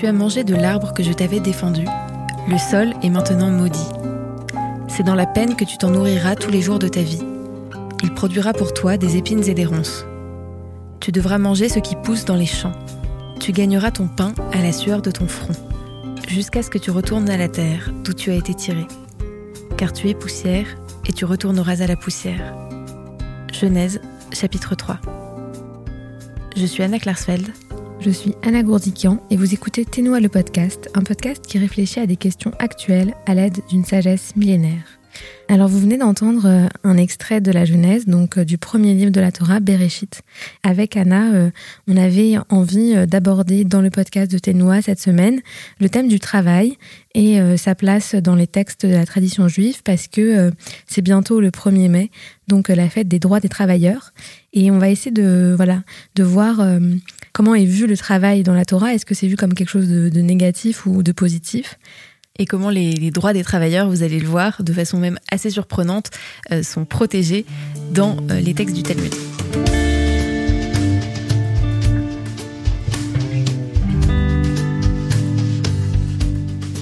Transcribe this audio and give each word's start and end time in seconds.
tu 0.00 0.06
as 0.06 0.12
mangé 0.14 0.44
de 0.44 0.54
l'arbre 0.54 0.94
que 0.94 1.02
je 1.02 1.12
t'avais 1.12 1.40
défendu, 1.40 1.84
le 2.48 2.56
sol 2.56 2.94
est 3.02 3.10
maintenant 3.10 3.50
maudit. 3.50 3.86
C'est 4.88 5.02
dans 5.02 5.14
la 5.14 5.26
peine 5.26 5.56
que 5.56 5.64
tu 5.66 5.76
t'en 5.76 5.90
nourriras 5.90 6.36
tous 6.36 6.50
les 6.50 6.62
jours 6.62 6.78
de 6.78 6.88
ta 6.88 7.02
vie. 7.02 7.22
Il 8.02 8.14
produira 8.14 8.54
pour 8.54 8.72
toi 8.72 8.96
des 8.96 9.18
épines 9.18 9.46
et 9.46 9.52
des 9.52 9.66
ronces. 9.66 10.06
Tu 11.00 11.12
devras 11.12 11.36
manger 11.36 11.68
ce 11.68 11.80
qui 11.80 11.96
pousse 11.96 12.24
dans 12.24 12.36
les 12.36 12.46
champs. 12.46 12.72
Tu 13.40 13.52
gagneras 13.52 13.90
ton 13.90 14.08
pain 14.08 14.32
à 14.54 14.62
la 14.62 14.72
sueur 14.72 15.02
de 15.02 15.10
ton 15.10 15.28
front, 15.28 15.52
jusqu'à 16.28 16.62
ce 16.62 16.70
que 16.70 16.78
tu 16.78 16.90
retournes 16.90 17.28
à 17.28 17.36
la 17.36 17.48
terre 17.48 17.90
d'où 18.02 18.14
tu 18.14 18.30
as 18.30 18.36
été 18.36 18.54
tiré. 18.54 18.86
Car 19.76 19.92
tu 19.92 20.08
es 20.08 20.14
poussière 20.14 20.78
et 21.06 21.12
tu 21.12 21.26
retourneras 21.26 21.82
à 21.82 21.86
la 21.86 21.96
poussière. 21.96 22.54
Genèse 23.52 24.00
chapitre 24.32 24.74
3. 24.74 24.98
Je 26.56 26.64
suis 26.64 26.82
Anna 26.82 26.98
Klarsfeld. 26.98 27.52
Je 28.00 28.08
suis 28.08 28.34
Anna 28.42 28.62
Gourdikian 28.62 29.22
et 29.28 29.36
vous 29.36 29.52
écoutez 29.52 29.84
Ténois 29.84 30.20
le 30.20 30.30
podcast, 30.30 30.88
un 30.94 31.02
podcast 31.02 31.44
qui 31.46 31.58
réfléchit 31.58 32.00
à 32.00 32.06
des 32.06 32.16
questions 32.16 32.52
actuelles 32.58 33.14
à 33.26 33.34
l'aide 33.34 33.58
d'une 33.68 33.84
sagesse 33.84 34.34
millénaire. 34.36 34.98
Alors 35.48 35.68
vous 35.68 35.80
venez 35.80 35.98
d'entendre 35.98 36.46
euh, 36.46 36.66
un 36.82 36.96
extrait 36.96 37.42
de 37.42 37.52
la 37.52 37.66
Genèse, 37.66 38.06
donc 38.06 38.38
euh, 38.38 38.44
du 38.46 38.56
premier 38.56 38.94
livre 38.94 39.10
de 39.10 39.20
la 39.20 39.32
Torah, 39.32 39.60
Bereshit. 39.60 40.22
Avec 40.62 40.96
Anna, 40.96 41.34
euh, 41.34 41.50
on 41.88 41.96
avait 41.98 42.36
envie 42.48 43.06
d'aborder 43.06 43.64
dans 43.64 43.82
le 43.82 43.90
podcast 43.90 44.32
de 44.32 44.38
Ténois 44.38 44.80
cette 44.80 45.00
semaine 45.00 45.42
le 45.78 45.90
thème 45.90 46.08
du 46.08 46.20
travail 46.20 46.78
et 47.14 47.40
sa 47.56 47.74
place 47.74 48.14
dans 48.14 48.36
les 48.36 48.46
textes 48.46 48.86
de 48.86 48.92
la 48.94 49.04
tradition 49.04 49.48
juive 49.48 49.82
parce 49.82 50.06
que 50.06 50.52
c'est 50.86 51.02
bientôt 51.02 51.40
le 51.40 51.50
1er 51.50 51.88
mai, 51.88 52.10
donc 52.46 52.68
la 52.68 52.88
fête 52.88 53.08
des 53.08 53.18
droits 53.18 53.40
des 53.40 53.48
travailleurs. 53.48 54.12
Et 54.52 54.70
on 54.70 54.78
va 54.78 54.90
essayer 54.90 55.10
de, 55.10 55.52
voilà, 55.56 55.82
de 56.14 56.22
voir 56.22 56.60
comment 57.32 57.54
est 57.54 57.64
vu 57.64 57.86
le 57.86 57.96
travail 57.96 58.42
dans 58.42 58.54
la 58.54 58.64
Torah? 58.64 58.94
Est-ce 58.94 59.06
que 59.06 59.14
c'est 59.14 59.26
vu 59.26 59.36
comme 59.36 59.54
quelque 59.54 59.68
chose 59.68 59.88
de, 59.88 60.20
négatif 60.20 60.86
ou 60.86 61.02
de 61.02 61.12
positif? 61.12 61.78
Et 62.38 62.46
comment 62.46 62.70
les, 62.70 63.10
droits 63.10 63.32
des 63.32 63.42
travailleurs, 63.42 63.88
vous 63.88 64.02
allez 64.02 64.18
le 64.18 64.26
voir, 64.26 64.62
de 64.62 64.72
façon 64.72 64.98
même 64.98 65.18
assez 65.30 65.50
surprenante, 65.50 66.10
euh, 66.52 66.62
sont 66.62 66.84
protégés 66.84 67.44
dans 67.92 68.16
euh, 68.30 68.40
les 68.40 68.54
textes 68.54 68.74
du 68.74 68.82
Talmud. 68.82 69.14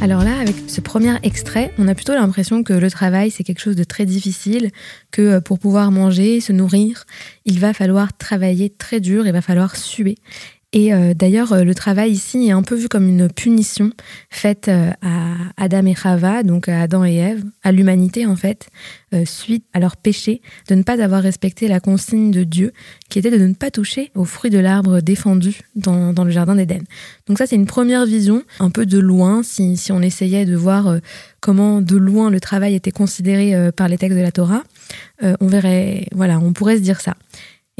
Alors 0.00 0.22
là, 0.22 0.38
avec 0.38 0.54
ce 0.68 0.80
premier 0.80 1.16
extrait, 1.24 1.74
on 1.76 1.88
a 1.88 1.94
plutôt 1.94 2.14
l'impression 2.14 2.62
que 2.62 2.72
le 2.72 2.88
travail, 2.88 3.32
c'est 3.32 3.42
quelque 3.42 3.60
chose 3.60 3.74
de 3.74 3.82
très 3.82 4.06
difficile, 4.06 4.70
que 5.10 5.22
euh, 5.22 5.40
pour 5.40 5.58
pouvoir 5.58 5.90
manger, 5.90 6.40
se 6.40 6.52
nourrir, 6.52 7.04
il 7.46 7.58
va 7.58 7.72
falloir 7.72 8.16
travailler 8.16 8.70
très 8.70 9.00
dur, 9.00 9.26
il 9.26 9.32
va 9.32 9.42
falloir 9.42 9.74
suer. 9.74 10.14
Et 10.74 10.92
euh, 10.92 11.14
d'ailleurs, 11.14 11.54
euh, 11.54 11.64
le 11.64 11.74
travail 11.74 12.10
ici 12.10 12.48
est 12.48 12.50
un 12.50 12.62
peu 12.62 12.74
vu 12.74 12.88
comme 12.88 13.08
une 13.08 13.30
punition 13.30 13.90
faite 14.28 14.68
euh, 14.68 14.90
à 15.00 15.34
Adam 15.56 15.86
et 15.86 15.94
Chava, 15.94 16.42
donc 16.42 16.68
à 16.68 16.82
Adam 16.82 17.06
et 17.06 17.14
Ève, 17.14 17.42
à 17.62 17.72
l'humanité 17.72 18.26
en 18.26 18.36
fait, 18.36 18.68
suite 19.24 19.64
à 19.72 19.80
leur 19.80 19.96
péché 19.96 20.42
de 20.68 20.74
ne 20.74 20.82
pas 20.82 21.02
avoir 21.02 21.22
respecté 21.22 21.66
la 21.68 21.80
consigne 21.80 22.30
de 22.30 22.44
Dieu, 22.44 22.72
qui 23.08 23.18
était 23.18 23.30
de 23.30 23.38
ne 23.38 23.54
pas 23.54 23.70
toucher 23.70 24.10
aux 24.14 24.26
fruits 24.26 24.50
de 24.50 24.58
l'arbre 24.58 25.00
défendu 25.00 25.60
dans, 25.74 26.12
dans 26.12 26.24
le 26.24 26.30
jardin 26.30 26.54
d'Éden. 26.54 26.82
Donc 27.26 27.38
ça, 27.38 27.46
c'est 27.46 27.56
une 27.56 27.66
première 27.66 28.04
vision, 28.04 28.42
un 28.60 28.68
peu 28.68 28.84
de 28.84 28.98
loin, 28.98 29.42
si, 29.42 29.78
si 29.78 29.92
on 29.92 30.02
essayait 30.02 30.44
de 30.44 30.54
voir 30.54 30.98
comment 31.40 31.80
de 31.80 31.96
loin 31.96 32.30
le 32.30 32.40
travail 32.40 32.74
était 32.74 32.90
considéré 32.90 33.72
par 33.72 33.88
les 33.88 33.96
textes 33.96 34.18
de 34.18 34.22
la 34.22 34.32
Torah, 34.32 34.62
on 35.22 35.46
verrait, 35.46 36.06
voilà, 36.12 36.38
on 36.38 36.52
pourrait 36.52 36.76
se 36.76 36.82
dire 36.82 37.00
ça. 37.00 37.14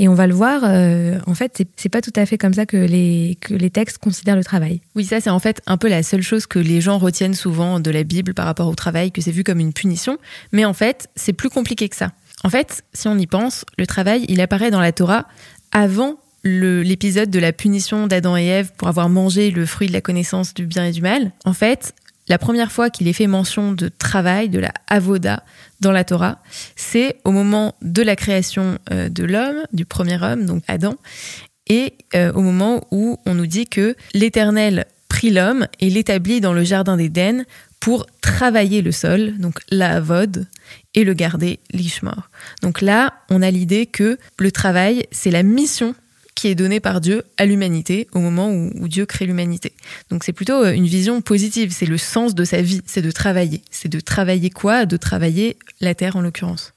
Et 0.00 0.06
on 0.08 0.14
va 0.14 0.28
le 0.28 0.34
voir, 0.34 0.62
euh, 0.64 1.18
en 1.27 1.34
fait, 1.34 1.60
c'est 1.77 1.88
pas 1.88 2.00
tout 2.00 2.12
à 2.14 2.24
fait 2.24 2.38
comme 2.38 2.54
ça 2.54 2.66
que 2.66 2.77
les, 2.77 3.36
que 3.40 3.52
les 3.52 3.68
textes 3.68 3.98
considèrent 3.98 4.36
le 4.36 4.45
travail. 4.45 4.80
Oui, 4.95 5.05
ça, 5.05 5.20
c'est 5.20 5.28
en 5.28 5.40
fait 5.40 5.61
un 5.67 5.77
peu 5.77 5.89
la 5.89 6.05
seule 6.05 6.23
chose 6.23 6.46
que 6.46 6.61
les 6.61 6.80
gens 6.80 6.98
retiennent 6.98 7.34
souvent 7.34 7.80
de 7.80 7.90
la 7.90 8.05
Bible 8.05 8.33
par 8.33 8.46
rapport 8.46 8.68
au 8.68 8.77
travail, 8.77 9.11
que 9.11 9.20
c'est 9.20 9.33
vu 9.33 9.42
comme 9.42 9.58
une 9.58 9.73
punition. 9.73 10.17
Mais 10.52 10.64
en 10.64 10.73
fait, 10.73 11.08
c'est 11.17 11.33
plus 11.33 11.50
compliqué 11.50 11.89
que 11.89 11.96
ça. 11.96 12.12
En 12.45 12.48
fait, 12.48 12.84
si 12.95 13.08
on 13.08 13.18
y 13.18 13.27
pense, 13.27 13.64
le 13.77 13.89
travail, 13.89 14.24
il 14.28 14.40
apparaît 14.40 14.70
dans 14.70 14.80
la 14.80 14.92
Torah 14.92 15.27
avant 15.73 16.17
l'épisode 16.44 17.30
de 17.30 17.39
la 17.40 17.52
punition 17.52 18.06
d'Adam 18.06 18.36
et 18.36 18.46
Ève 18.46 18.70
pour 18.77 18.86
avoir 18.86 19.08
mangé 19.08 19.50
le 19.50 19.67
fruit 19.67 19.89
de 19.89 19.92
la 19.92 20.00
connaissance 20.00 20.55
du 20.55 20.67
bien 20.67 20.86
et 20.86 20.92
du 20.92 21.02
mal. 21.02 21.33
En 21.44 21.52
fait, 21.52 21.94
la 22.28 22.39
première 22.39 22.72
fois 22.72 22.90
qu'il 22.90 23.08
est 23.08 23.12
fait 23.12 23.27
mention 23.27 23.72
de 23.72 23.89
travail, 23.89 24.48
de 24.48 24.58
la 24.58 24.72
avoda 24.86 25.42
dans 25.80 25.92
la 25.92 26.05
Torah, 26.05 26.42
c'est 26.77 27.16
au 27.24 27.30
moment 27.30 27.74
de 27.83 28.02
la 28.02 28.16
création 28.16 28.78
euh, 28.90 29.08
de 29.08 29.24
l'homme, 29.24 29.62
du 29.72 29.84
premier 29.84 30.22
homme, 30.22 30.46
donc 30.46 30.62
Adam, 30.68 30.96
et 31.68 31.94
euh, 32.14 32.33
au 32.33 32.40
moment 32.40 32.86
où 32.90 33.18
on 33.27 33.34
nous 33.34 33.46
dit 33.46 33.67
que 33.67 33.94
l'Éternel 34.14 34.86
prit 35.08 35.30
l'homme 35.30 35.67
et 35.80 35.90
l'établit 35.90 36.40
dans 36.40 36.52
le 36.52 36.64
jardin 36.64 36.96
d'Éden 36.96 37.44
pour 37.80 38.06
travailler 38.20 38.83
le 38.83 38.92
sol, 38.92 39.34
donc 39.38 39.61
la 39.70 39.96
avod, 39.96 40.46
et 40.94 41.05
le 41.05 41.14
garder 41.14 41.61
l'ishmor. 41.70 42.28
Donc 42.62 42.80
là, 42.80 43.14
on 43.30 43.40
a 43.42 43.50
l'idée 43.50 43.86
que 43.86 44.18
le 44.38 44.52
travail, 44.52 45.06
c'est 45.12 45.30
la 45.30 45.42
mission 45.42 45.94
qui 46.38 46.46
est 46.46 46.54
donné 46.54 46.78
par 46.78 47.00
Dieu 47.00 47.24
à 47.36 47.46
l'humanité 47.46 48.06
au 48.12 48.20
moment 48.20 48.52
où, 48.52 48.86
Dieu 48.86 49.06
crée 49.06 49.26
l'humanité. 49.26 49.72
Donc 50.08 50.22
c'est 50.22 50.32
plutôt 50.32 50.62
euh, 50.62 50.70
une 50.70 50.86
vision 50.86 51.20
positive, 51.20 51.72
c'est 51.72 51.84
le 51.84 51.98
sens 51.98 52.36
de 52.36 52.44
sa 52.44 52.62
vie, 52.62 52.80
c'est 52.86 53.02
de 53.02 53.10
travailler. 53.10 53.62
C'est 53.72 53.88
de 53.88 53.98
travailler 53.98 54.48
quoi? 54.48 54.86
De 54.86 54.96
travailler 54.96 55.56
la 55.80 55.96
terre 55.96 56.14
en 56.14 56.20
l'occurrence. 56.20 56.74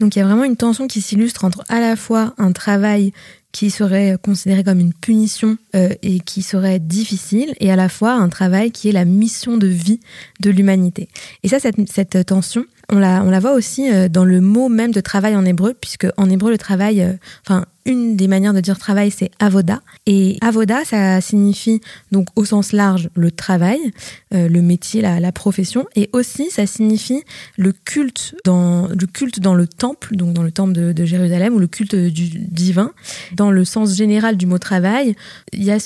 Donc 0.00 0.14
il 0.14 0.18
y 0.18 0.22
a 0.22 0.26
vraiment 0.26 0.44
une 0.44 0.58
tension 0.58 0.86
qui 0.86 1.00
s'illustre 1.00 1.46
entre 1.46 1.64
à 1.70 1.80
la 1.80 1.96
fois 1.96 2.34
un 2.36 2.52
travail 2.52 3.14
qui 3.52 3.70
serait 3.70 4.18
considéré 4.22 4.62
comme 4.62 4.80
une 4.80 4.92
punition 4.92 5.56
euh, 5.74 5.88
et 6.02 6.20
qui 6.20 6.42
serait 6.42 6.78
difficile, 6.78 7.54
et 7.60 7.72
à 7.72 7.76
la 7.76 7.88
fois 7.88 8.12
un 8.12 8.28
travail 8.28 8.70
qui 8.70 8.90
est 8.90 8.92
la 8.92 9.06
mission 9.06 9.56
de 9.56 9.66
vie 9.66 10.00
de 10.40 10.50
l'humanité. 10.50 11.08
Et 11.42 11.48
ça, 11.48 11.58
cette, 11.58 11.76
cette 11.90 12.26
tension, 12.26 12.66
on 12.90 12.98
la, 12.98 13.22
on 13.22 13.30
la 13.30 13.40
voit 13.40 13.52
aussi 13.52 13.90
euh, 13.90 14.08
dans 14.08 14.24
le 14.26 14.42
mot 14.42 14.68
même 14.68 14.92
de 14.92 15.00
travail 15.00 15.36
en 15.36 15.46
hébreu, 15.46 15.72
puisque 15.72 16.06
en 16.18 16.28
hébreu, 16.28 16.50
le 16.50 16.58
travail, 16.58 17.18
enfin, 17.46 17.64
une 17.86 18.16
des 18.16 18.28
manières 18.28 18.54
de 18.54 18.60
dire 18.60 18.78
travail, 18.78 19.10
c'est 19.10 19.30
avoda. 19.38 19.80
Et 20.06 20.38
avoda, 20.40 20.84
ça 20.84 21.20
signifie 21.20 21.80
donc 22.12 22.28
au 22.36 22.44
sens 22.44 22.72
large 22.72 23.10
le 23.14 23.30
travail, 23.30 23.78
euh, 24.34 24.48
le 24.48 24.62
métier, 24.62 25.02
la, 25.02 25.32
profession, 25.32 25.86
et 25.96 26.08
aussi 26.12 26.50
ça 26.50 26.66
signifie 26.66 27.22
le 27.56 27.72
culte 27.72 28.36
dans 28.44 28.88
le 28.88 29.06
culte 29.06 29.40
dans 29.40 29.54
le 29.54 29.66
temple, 29.66 30.16
donc 30.16 30.32
dans 30.32 30.42
le 30.42 30.52
temple 30.52 30.72
de, 30.72 31.04
Jérusalem 31.04 31.54
ou 31.54 31.58
le 31.58 31.66
culte 31.66 31.94
du 31.94 32.28
divin. 32.28 32.92
Dans 33.32 33.50
le 33.50 33.64
sens 33.64 33.94
général 33.94 34.36
du 34.36 34.46
mot 34.46 34.58
travail, 34.58 35.14
il 35.52 35.64
y 35.64 35.70
a 35.70 35.78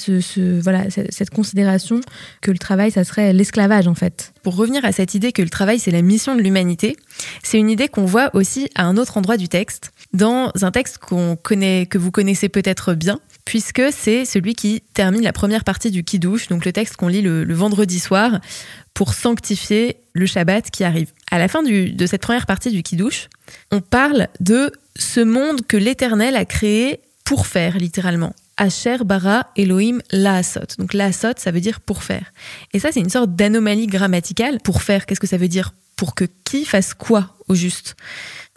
voilà 0.60 0.84
cette 0.91 1.30
considération 1.30 2.00
que 2.41 2.50
le 2.50 2.59
travail, 2.59 2.91
ça 2.91 3.04
serait 3.04 3.32
l'esclavage 3.32 3.88
en 3.88 3.94
fait. 3.94 4.32
Pour 4.42 4.56
revenir 4.56 4.84
à 4.84 4.92
cette 4.92 5.15
idée 5.15 5.32
que 5.32 5.42
le 5.42 5.50
travail 5.50 5.78
c'est 5.78 5.91
la 5.91 6.03
mission 6.03 6.36
de 6.36 6.42
l'humanité, 6.42 6.97
c'est 7.42 7.59
une 7.59 7.70
idée 7.70 7.88
qu'on 7.88 8.04
voit 8.04 8.30
aussi 8.34 8.69
à 8.75 8.84
un 8.84 8.97
autre 8.97 9.16
endroit 9.16 9.36
du 9.36 9.48
texte 9.48 9.92
dans 10.13 10.53
un 10.63 10.71
texte 10.71 10.99
qu'on 10.99 11.37
connaît, 11.37 11.87
que 11.87 11.99
vous 11.99 12.11
connaissez 12.11 12.49
peut-être 12.49 12.95
bien, 12.95 13.21
puisque 13.45 13.83
c'est 13.93 14.25
celui 14.25 14.55
qui 14.55 14.83
termine 14.95 15.23
la 15.23 15.33
première 15.33 15.65
partie 15.65 15.91
du 15.91 16.05
Kiddush, 16.05 16.49
donc 16.49 16.65
le 16.65 16.73
texte 16.73 16.97
qu'on 16.97 17.09
lit 17.09 17.23
le, 17.23 17.55
vendredi 17.55 18.01
soir 18.01 18.41
pour 18.95 19.15
sanctifier 19.15 19.99
le 20.13 20.27
Shabbat 20.27 20.71
qui 20.71 20.85
arrive. 20.85 21.13
À 21.31 21.39
la 21.39 21.49
fin 21.49 21.63
de 21.63 22.07
cette 22.07 22.23
première 22.23 22.47
partie 22.47 22.71
du 22.71 22.83
Kiddush, 22.83 23.29
on 23.71 23.81
parle 23.81 24.29
de 24.41 24.73
ce 24.97 25.21
monde 25.21 25.67
que 25.67 25.77
l'Éternel 25.77 26.37
a 26.37 26.45
créé 26.45 27.01
pour 27.25 27.47
faire, 27.47 27.77
littéralement. 27.77 28.35
Asher 28.57 28.99
bara 29.05 29.47
Elohim 29.57 30.01
laasot. 30.11 30.77
Donc 30.79 30.93
laasot, 30.93 31.35
ça 31.37 31.51
veut 31.51 31.61
dire 31.61 31.81
pour 31.81 32.03
faire. 32.03 32.33
Et 32.73 32.79
ça, 32.81 32.91
c'est 32.91 33.01
une 33.01 33.09
sorte 33.09 33.37
d'anomalie 33.37 33.87
grammaticale. 33.87 34.59
Pour 34.61 34.83
faire, 34.83 35.07
qu'est-ce 35.07 35.21
que 35.21 35.27
ça 35.27 35.37
veut 35.37 35.49
dire 35.49 35.73
Pour 35.98 36.14
que 36.14 36.25
qui 36.44 36.64
fasse 36.64 36.94
quoi 36.94 37.36
au 37.48 37.54
juste 37.54 37.95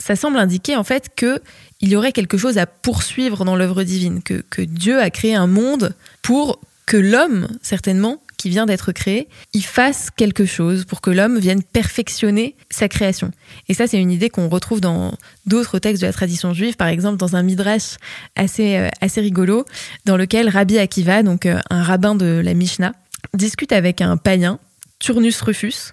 ça 0.02 0.16
semble 0.16 0.38
indiquer 0.38 0.76
en 0.76 0.84
fait 0.84 1.10
que 1.16 1.42
il 1.80 1.90
y 1.90 1.96
aurait 1.96 2.12
quelque 2.12 2.38
chose 2.38 2.58
à 2.58 2.66
poursuivre 2.66 3.46
dans 3.46 3.56
l'œuvre 3.56 3.84
divine, 3.84 4.22
que, 4.22 4.62
Dieu 4.62 5.00
a 5.00 5.10
créé 5.10 5.34
un 5.34 5.48
monde 5.48 5.96
pour 6.22 6.60
que 6.86 6.98
l'homme, 6.98 7.48
certainement, 7.64 8.22
qui 8.38 8.50
vient 8.50 8.68
d'être 8.68 8.92
créé, 8.92 9.28
y 9.54 9.62
fasse 9.62 10.10
quelque 10.16 10.46
chose 10.46 10.86
pour 10.86 11.02
que 11.02 11.10
l'homme 11.10 11.40
vienne 11.40 11.64
perfectionner 11.64 12.56
sa 12.70 12.88
création. 12.88 13.32
Et 13.68 13.74
ça, 13.74 13.88
c'est 13.88 13.98
une 13.98 14.12
idée 14.12 14.30
qu'on 14.30 14.48
retrouve 14.48 14.80
dans 14.80 15.16
d'autres 15.48 15.80
textes 15.80 16.02
de 16.02 16.08
la 16.08 16.14
tradition 16.14 16.54
juive, 16.54 16.76
par 16.76 16.88
exemple 16.88 17.18
dans 17.18 17.36
un 17.36 17.42
midrash 17.42 17.98
assez, 18.36 18.78
euh, 18.78 18.90
assez 19.00 19.22
rigolo, 19.22 19.66
dans 20.06 20.18
lequel 20.18 20.50
Rabbi 20.50 20.78
Akiva, 20.78 21.24
donc 21.24 21.48
euh, 21.48 21.60
un 21.72 21.82
rabbin 21.82 22.14
de 22.14 22.42
la 22.44 22.54
Mishnah, 22.54 22.94
discute 23.34 23.72
avec 23.72 24.02
un 24.02 24.18
païen 24.18 24.60
Turnus 25.02 25.42
Rufus, 25.42 25.92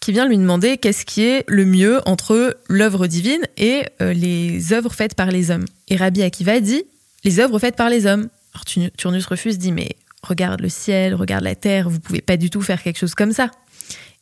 qui 0.00 0.10
vient 0.10 0.26
lui 0.26 0.36
demander 0.36 0.78
qu'est-ce 0.78 1.06
qui 1.06 1.22
est 1.22 1.44
le 1.46 1.64
mieux 1.64 2.00
entre 2.06 2.58
l'œuvre 2.68 3.06
divine 3.06 3.42
et 3.56 3.84
euh, 4.02 4.12
les 4.12 4.72
œuvres 4.72 4.92
faites 4.92 5.14
par 5.14 5.30
les 5.30 5.52
hommes. 5.52 5.64
Et 5.86 5.94
Rabbi 5.94 6.22
Akiva 6.22 6.58
dit 6.58 6.82
les 7.22 7.38
œuvres 7.38 7.60
faites 7.60 7.76
par 7.76 7.88
les 7.88 8.06
hommes. 8.06 8.28
Alors 8.52 8.90
Turnus 8.96 9.26
Rufus 9.26 9.58
dit 9.58 9.70
mais 9.70 9.90
regarde 10.22 10.60
le 10.60 10.68
ciel, 10.68 11.14
regarde 11.14 11.44
la 11.44 11.54
terre, 11.54 11.88
vous 11.88 12.00
pouvez 12.00 12.20
pas 12.20 12.36
du 12.36 12.50
tout 12.50 12.60
faire 12.60 12.82
quelque 12.82 12.98
chose 12.98 13.14
comme 13.14 13.32
ça. 13.32 13.52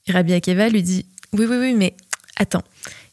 Et 0.06 0.12
Rabbi 0.12 0.34
Akiva 0.34 0.68
lui 0.68 0.82
dit 0.82 1.06
oui 1.32 1.46
oui 1.48 1.56
oui 1.58 1.72
mais 1.72 1.96
attends. 2.36 2.62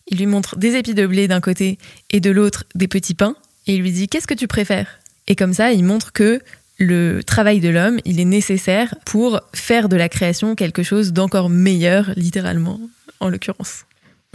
Il 0.08 0.18
lui 0.18 0.26
montre 0.26 0.58
des 0.58 0.76
épis 0.76 0.94
de 0.94 1.08
blé 1.08 1.30
d'un 1.30 1.40
côté 1.40 1.78
et 2.12 2.20
de 2.20 2.32
l'autre 2.32 2.66
des 2.76 2.90
petits 2.90 3.14
pains 3.14 3.38
et 3.66 3.76
il 3.76 3.82
lui 3.82 3.94
dit 3.94 4.10
qu'est-ce 4.10 4.28
que 4.28 4.34
tu 4.34 4.50
préfères? 4.50 5.00
Et 5.28 5.36
comme 5.36 5.54
ça, 5.54 5.72
il 5.72 5.86
montre 5.86 6.12
que 6.12 6.42
le 6.84 7.24
travail 7.24 7.60
de 7.60 7.70
l'homme, 7.70 8.00
il 8.06 8.20
est 8.20 8.26
nécessaire 8.26 8.96
pour 9.06 9.42
faire 9.54 9.90
de 9.90 9.96
la 9.96 10.10
création 10.10 10.56
quelque 10.56 10.84
chose 10.84 11.14
d'encore 11.14 11.50
meilleur, 11.50 12.12
littéralement, 12.16 12.80
en 13.20 13.30
l'occurrence. 13.30 13.86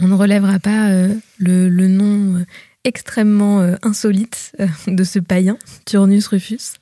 On 0.01 0.07
ne 0.07 0.15
relèvera 0.15 0.59
pas 0.59 0.89
euh, 0.89 1.13
le, 1.37 1.87
nom 1.87 2.37
euh, 2.37 2.45
extrêmement 2.83 3.61
euh, 3.61 3.75
insolite 3.83 4.55
de 4.87 5.03
ce 5.03 5.19
païen, 5.19 5.57
Turnus 5.85 6.27
Rufus. 6.27 6.79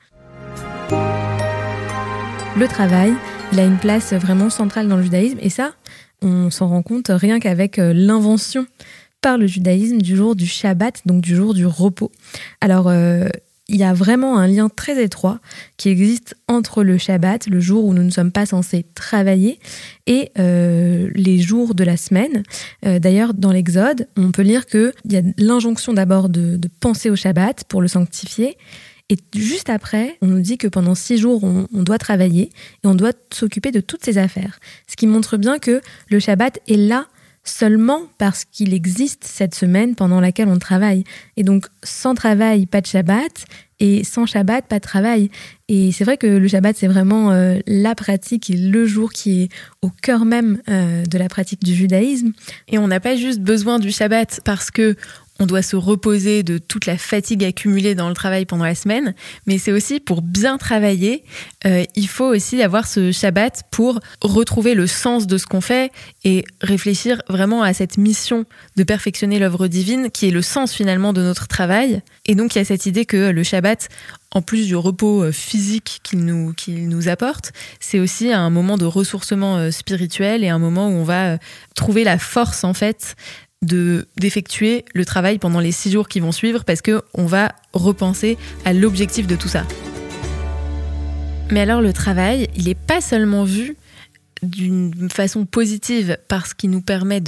Le 2.57 2.67
travail, 2.67 3.13
il 3.51 3.59
a 3.59 3.65
une 3.65 3.77
place 3.77 4.13
vraiment 4.13 4.49
centrale 4.49 4.87
dans 4.87 4.97
le 4.97 5.03
judaïsme, 5.03 5.37
et 5.41 5.49
ça, 5.49 5.73
on 6.21 6.49
s'en 6.49 6.67
rend 6.67 6.81
compte 6.81 7.11
rien 7.13 7.39
qu'avec 7.39 7.77
l'invention 7.77 8.65
par 9.21 9.37
le 9.37 9.47
judaïsme 9.47 9.99
du 9.99 10.15
jour 10.15 10.35
du 10.35 10.45
Shabbat, 10.45 11.01
donc 11.05 11.21
du 11.21 11.35
jour 11.35 11.53
du 11.53 11.65
repos. 11.65 12.11
Alors, 12.61 12.91
il 13.69 13.75
y 13.75 13.83
a 13.83 13.93
vraiment 13.93 14.37
un 14.37 14.47
lien 14.47 14.69
très 14.69 15.03
étroit 15.03 15.39
qui 15.75 15.89
existe 15.89 16.35
entre 16.47 16.83
le 16.83 16.97
Shabbat, 16.97 17.47
le 17.47 17.59
jour 17.59 17.83
où 17.85 17.93
nous 17.93 18.03
ne 18.03 18.09
sommes 18.09 18.31
pas 18.31 18.45
censés 18.45 18.85
travailler, 18.95 19.59
et 20.05 20.31
euh, 20.39 21.09
les 21.13 21.37
jours 21.39 21.75
de 21.75 21.83
la 21.83 21.97
semaine. 21.97 22.43
Euh, 22.85 22.99
d'ailleurs, 22.99 23.33
dans 23.33 23.51
l'Exode, 23.51 24.07
on 24.15 24.31
peut 24.31 24.41
lire 24.41 24.65
qu'il 24.67 24.93
y 25.09 25.17
a 25.17 25.21
l'injonction 25.37 25.93
d'abord 25.93 26.29
de, 26.29 26.59
penser 26.79 27.09
au 27.09 27.15
Shabbat 27.15 27.65
pour 27.65 27.81
le 27.81 27.87
sanctifier. 27.87 28.57
Et 29.09 29.17
juste 29.35 29.69
après, 29.69 30.17
on 30.21 30.27
nous 30.27 30.41
dit 30.41 30.57
que 30.57 30.67
pendant 30.67 30.95
six 30.95 31.17
jours, 31.17 31.43
on, 31.43 31.67
on 31.73 31.83
doit 31.83 31.97
travailler 31.97 32.51
et 32.83 32.87
on 32.87 32.95
doit 32.95 33.13
s'occuper 33.33 33.71
de 33.71 33.79
toutes 33.79 34.03
ces 34.03 34.17
affaires. 34.17 34.59
Ce 34.87 34.95
qui 34.95 35.07
montre 35.07 35.37
bien 35.37 35.59
que 35.59 35.81
le 36.09 36.19
Shabbat 36.19 36.59
est 36.67 36.75
là 36.77 37.07
seulement 37.49 38.01
parce 38.17 38.45
qu'il 38.45 38.73
existe 38.73 39.23
cette 39.23 39.55
semaine 39.55 39.95
pendant 39.95 40.19
laquelle 40.19 40.47
on 40.47 40.59
travaille. 40.59 41.03
Et 41.35 41.43
donc, 41.43 41.67
sans 41.83 42.15
travail, 42.15 42.65
pas 42.65 42.81
de 42.81 42.87
Shabbat, 42.87 43.45
et 43.79 44.03
sans 44.03 44.25
Shabbat, 44.25 44.65
pas 44.65 44.79
de 44.79 44.83
travail. 44.83 45.29
Et 45.67 45.91
c'est 45.91 46.03
vrai 46.03 46.17
que 46.17 46.27
le 46.27 46.47
Shabbat, 46.47 46.75
c'est 46.75 46.87
vraiment 46.87 47.31
euh, 47.31 47.59
la 47.67 47.93
pratique 47.93 48.49
et 48.49 48.57
le 48.57 48.85
jour 48.85 49.11
qui 49.11 49.43
est 49.43 49.49
au 49.81 49.89
cœur 49.89 50.25
même 50.25 50.61
euh, 50.69 51.03
de 51.03 51.17
la 51.17 51.29
pratique 51.29 51.63
du 51.63 51.75
judaïsme. 51.75 52.31
Et 52.67 52.79
on 52.79 52.87
n'a 52.87 52.99
pas 52.99 53.15
juste 53.15 53.39
besoin 53.39 53.77
du 53.79 53.91
Shabbat 53.91 54.41
parce 54.43 54.71
que 54.71 54.95
on 55.39 55.45
doit 55.45 55.61
se 55.61 55.75
reposer 55.75 56.43
de 56.43 56.57
toute 56.57 56.85
la 56.85 56.97
fatigue 56.97 57.43
accumulée 57.43 57.95
dans 57.95 58.09
le 58.09 58.15
travail 58.15 58.45
pendant 58.45 58.65
la 58.65 58.75
semaine, 58.75 59.13
mais 59.45 59.57
c'est 59.57 59.71
aussi 59.71 59.99
pour 59.99 60.21
bien 60.21 60.57
travailler, 60.57 61.23
euh, 61.65 61.83
il 61.95 62.07
faut 62.07 62.25
aussi 62.25 62.61
avoir 62.61 62.87
ce 62.87 63.11
Shabbat 63.11 63.63
pour 63.71 63.99
retrouver 64.21 64.73
le 64.73 64.87
sens 64.87 65.27
de 65.27 65.37
ce 65.37 65.45
qu'on 65.45 65.61
fait 65.61 65.91
et 66.23 66.43
réfléchir 66.61 67.21
vraiment 67.29 67.63
à 67.63 67.73
cette 67.73 67.97
mission 67.97 68.45
de 68.75 68.83
perfectionner 68.83 69.39
l'œuvre 69.39 69.67
divine 69.67 70.09
qui 70.11 70.27
est 70.27 70.31
le 70.31 70.41
sens 70.41 70.73
finalement 70.73 71.13
de 71.13 71.21
notre 71.21 71.47
travail. 71.47 72.01
Et 72.25 72.35
donc 72.35 72.55
il 72.55 72.59
y 72.59 72.61
a 72.61 72.65
cette 72.65 72.85
idée 72.85 73.05
que 73.05 73.29
le 73.29 73.43
Shabbat, 73.43 73.89
en 74.31 74.41
plus 74.41 74.67
du 74.67 74.75
repos 74.75 75.23
euh, 75.23 75.31
physique 75.31 75.99
qu'il 76.03 76.25
nous, 76.25 76.53
nous 76.67 77.07
apporte, 77.09 77.53
c'est 77.79 77.99
aussi 77.99 78.31
un 78.31 78.49
moment 78.49 78.77
de 78.77 78.85
ressourcement 78.85 79.57
euh, 79.57 79.71
spirituel 79.71 80.43
et 80.43 80.49
un 80.49 80.59
moment 80.59 80.89
où 80.89 80.93
on 80.93 81.03
va 81.03 81.37
trouver 81.75 82.03
la 82.03 82.17
force 82.17 82.63
en 82.63 82.73
fait 82.73 83.15
de 83.61 84.07
d'effectuer 84.17 84.85
le 84.93 85.05
travail 85.05 85.39
pendant 85.39 85.59
les 85.59 85.71
six 85.71 85.91
jours 85.91 86.07
qui 86.07 86.19
vont 86.19 86.31
suivre 86.31 86.63
parce 86.63 86.81
que 86.81 87.01
on 87.13 87.25
va 87.25 87.53
repenser 87.73 88.37
à 88.65 88.73
l'objectif 88.73 89.27
de 89.27 89.35
tout 89.35 89.47
ça. 89.47 89.65
Mais 91.49 91.61
alors 91.61 91.81
le 91.81 91.93
travail, 91.93 92.49
il 92.55 92.65
n'est 92.65 92.75
pas 92.75 93.01
seulement 93.01 93.43
vu 93.43 93.75
d'une 94.43 95.09
façon 95.09 95.45
positive 95.45 96.17
parce 96.27 96.53
qu'il 96.53 96.69
nous 96.69 96.81
permet 96.81 97.21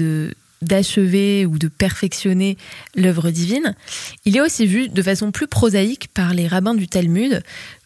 d'achever 0.61 1.45
ou 1.45 1.57
de 1.57 1.67
perfectionner 1.67 2.57
l'œuvre 2.95 3.31
divine, 3.31 3.75
il 4.25 4.37
est 4.37 4.41
aussi 4.41 4.67
vu 4.67 4.89
de 4.89 5.01
façon 5.01 5.31
plus 5.31 5.47
prosaïque 5.47 6.09
par 6.13 6.33
les 6.33 6.47
rabbins 6.47 6.75
du 6.75 6.87
Talmud 6.87 7.41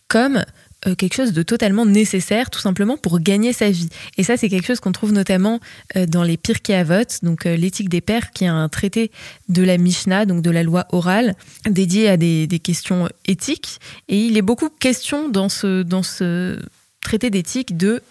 comme 0.08 0.44
euh, 0.88 0.96
quelque 0.96 1.14
chose 1.14 1.34
de 1.34 1.44
totalement 1.44 1.86
nécessaire, 1.86 2.50
tout 2.50 2.60
simplement 2.60 2.98
pour 2.98 3.20
gagner 3.20 3.54
sa 3.54 3.70
vie. 3.70 3.90
Et 4.18 4.24
ça, 4.24 4.36
c'est 4.36 4.50
quelque 4.50 4.66
chose 4.66 4.80
qu'on 4.80 4.92
trouve 4.92 5.14
notamment 5.14 5.60
euh, 5.96 6.06
dans 6.06 6.24
les 6.24 6.36
Pirkei 6.36 6.76
Avot, 6.76 7.04
donc 7.22 7.46
euh, 7.46 7.56
l'éthique 7.56 7.90
des 7.90 8.02
pères, 8.02 8.32
qui 8.32 8.44
est 8.44 8.48
un 8.48 8.68
traité 8.70 9.12
de 9.48 9.64
la 9.64 9.78
Mishnah, 9.78 10.26
donc 10.26 10.42
de 10.42 10.52
la 10.52 10.64
loi 10.64 10.86
orale, 10.92 11.36
dédié 11.70 12.10
à 12.10 12.18
des, 12.18 12.48
questions 12.62 13.08
éthiques. 13.26 13.80
Et 14.10 14.18
il 14.18 14.38
est 14.38 14.42
beaucoup 14.42 14.70
question 14.70 15.30
dans 15.30 15.50
ce, 15.50 15.84
dans 15.84 16.04
ce 16.04 16.60
traité 17.02 17.30
d'éthique 17.30 17.78
de 17.78 18.02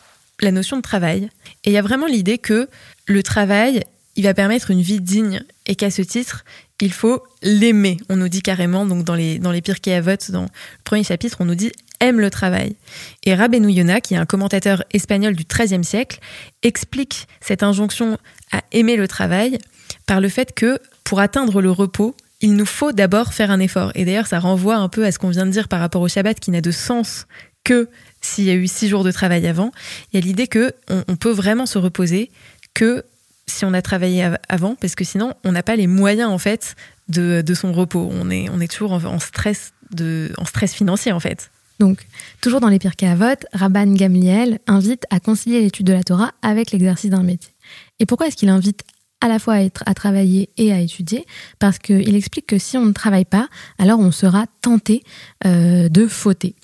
la 0.40 0.50
notion 0.50 0.76
de 0.76 0.82
travail. 0.82 1.28
Et 1.64 1.70
il 1.70 1.72
y 1.72 1.78
a 1.78 1.82
vraiment 1.82 2.06
l'idée 2.06 2.38
que 2.38 2.68
le 3.06 3.22
travail, 3.22 3.84
il 4.16 4.24
va 4.24 4.34
permettre 4.34 4.70
une 4.70 4.82
vie 4.82 5.00
digne 5.00 5.42
et 5.66 5.74
qu'à 5.74 5.90
ce 5.90 6.02
titre, 6.02 6.44
il 6.80 6.92
faut 6.92 7.22
l'aimer. 7.42 7.96
On 8.08 8.16
nous 8.16 8.28
dit 8.28 8.42
carrément, 8.42 8.86
donc 8.86 9.04
dans 9.04 9.14
les, 9.14 9.38
dans 9.38 9.52
les 9.52 9.62
Pirkei 9.62 9.94
Avot, 9.94 10.16
dans 10.30 10.42
le 10.42 10.48
premier 10.84 11.04
chapitre, 11.04 11.36
on 11.40 11.44
nous 11.44 11.54
dit 11.54 11.70
aime 12.02 12.20
le 12.20 12.30
travail. 12.30 12.76
Et 13.24 13.34
Rabbeinu 13.34 13.70
Yonah, 13.70 14.00
qui 14.00 14.14
est 14.14 14.18
un 14.18 14.26
commentateur 14.26 14.84
espagnol 14.92 15.34
du 15.34 15.44
XIIIe 15.44 15.84
siècle, 15.84 16.18
explique 16.62 17.26
cette 17.40 17.62
injonction 17.62 18.18
à 18.50 18.62
aimer 18.72 18.96
le 18.96 19.08
travail 19.08 19.58
par 20.06 20.20
le 20.20 20.28
fait 20.28 20.52
que 20.54 20.78
pour 21.04 21.20
atteindre 21.20 21.62
le 21.62 21.70
repos, 21.70 22.14
il 22.40 22.54
nous 22.54 22.66
faut 22.66 22.92
d'abord 22.92 23.32
faire 23.32 23.50
un 23.50 23.60
effort. 23.60 23.92
Et 23.94 24.04
d'ailleurs, 24.04 24.26
ça 24.26 24.40
renvoie 24.40 24.76
un 24.76 24.88
peu 24.88 25.06
à 25.06 25.12
ce 25.12 25.18
qu'on 25.18 25.30
vient 25.30 25.46
de 25.46 25.52
dire 25.52 25.68
par 25.68 25.80
rapport 25.80 26.02
au 26.02 26.08
Shabbat, 26.08 26.38
qui 26.40 26.50
n'a 26.50 26.60
de 26.60 26.72
sens 26.72 27.26
que 27.64 27.88
s'il 28.20 28.44
y 28.44 28.50
a 28.50 28.54
eu 28.54 28.66
six 28.66 28.88
jours 28.88 29.04
de 29.04 29.12
travail 29.12 29.46
avant. 29.46 29.70
Il 30.12 30.18
y 30.18 30.22
a 30.22 30.26
l'idée 30.26 30.48
que 30.48 30.72
on, 30.88 31.16
peut 31.16 31.30
vraiment 31.30 31.66
se 31.66 31.78
reposer 31.78 32.30
que 32.74 33.04
si 33.46 33.64
on 33.64 33.74
a 33.74 33.82
travaillé 33.82 34.28
avant, 34.48 34.74
parce 34.74 34.96
que 34.96 35.04
sinon, 35.04 35.34
on 35.44 35.52
n'a 35.52 35.62
pas 35.62 35.76
les 35.76 35.86
moyens 35.86 36.30
en 36.30 36.38
fait 36.38 36.74
de, 37.08 37.44
son 37.54 37.72
repos. 37.72 38.08
On 38.12 38.28
est, 38.30 38.48
on 38.50 38.60
est 38.60 38.70
toujours 38.70 38.92
en, 38.92 39.18
stress 39.20 39.72
de, 39.92 40.32
en 40.38 40.44
stress 40.44 40.72
financier 40.74 41.12
en 41.12 41.20
fait. 41.20 41.50
Donc, 41.82 42.06
toujours 42.40 42.60
dans 42.60 42.68
les 42.68 42.78
Pirkei 42.78 43.08
Avot, 43.08 43.40
Rabban 43.52 43.94
Gamliel 43.94 44.60
invite 44.68 45.04
à 45.10 45.18
concilier 45.18 45.60
l'étude 45.62 45.84
de 45.84 45.92
la 45.92 46.04
Torah 46.04 46.30
avec 46.40 46.70
l'exercice 46.70 47.10
d'un 47.10 47.24
métier. 47.24 47.52
Et 47.98 48.06
pourquoi 48.06 48.28
est-ce 48.28 48.36
qu'il 48.36 48.50
invite 48.50 48.84
à 49.20 49.26
la 49.26 49.40
fois 49.40 49.54
à, 49.54 49.62
être, 49.62 49.82
à 49.84 49.92
travailler 49.92 50.50
et 50.58 50.72
à 50.72 50.78
étudier? 50.78 51.26
Parce 51.58 51.80
qu'il 51.80 52.14
explique 52.14 52.46
que 52.46 52.56
si 52.56 52.78
on 52.78 52.86
ne 52.86 52.92
travaille 52.92 53.24
pas, 53.24 53.48
alors 53.78 53.98
on 53.98 54.12
sera 54.12 54.46
tenté 54.60 55.02
euh, 55.44 55.88
de 55.88 56.06
fauter. 56.06 56.54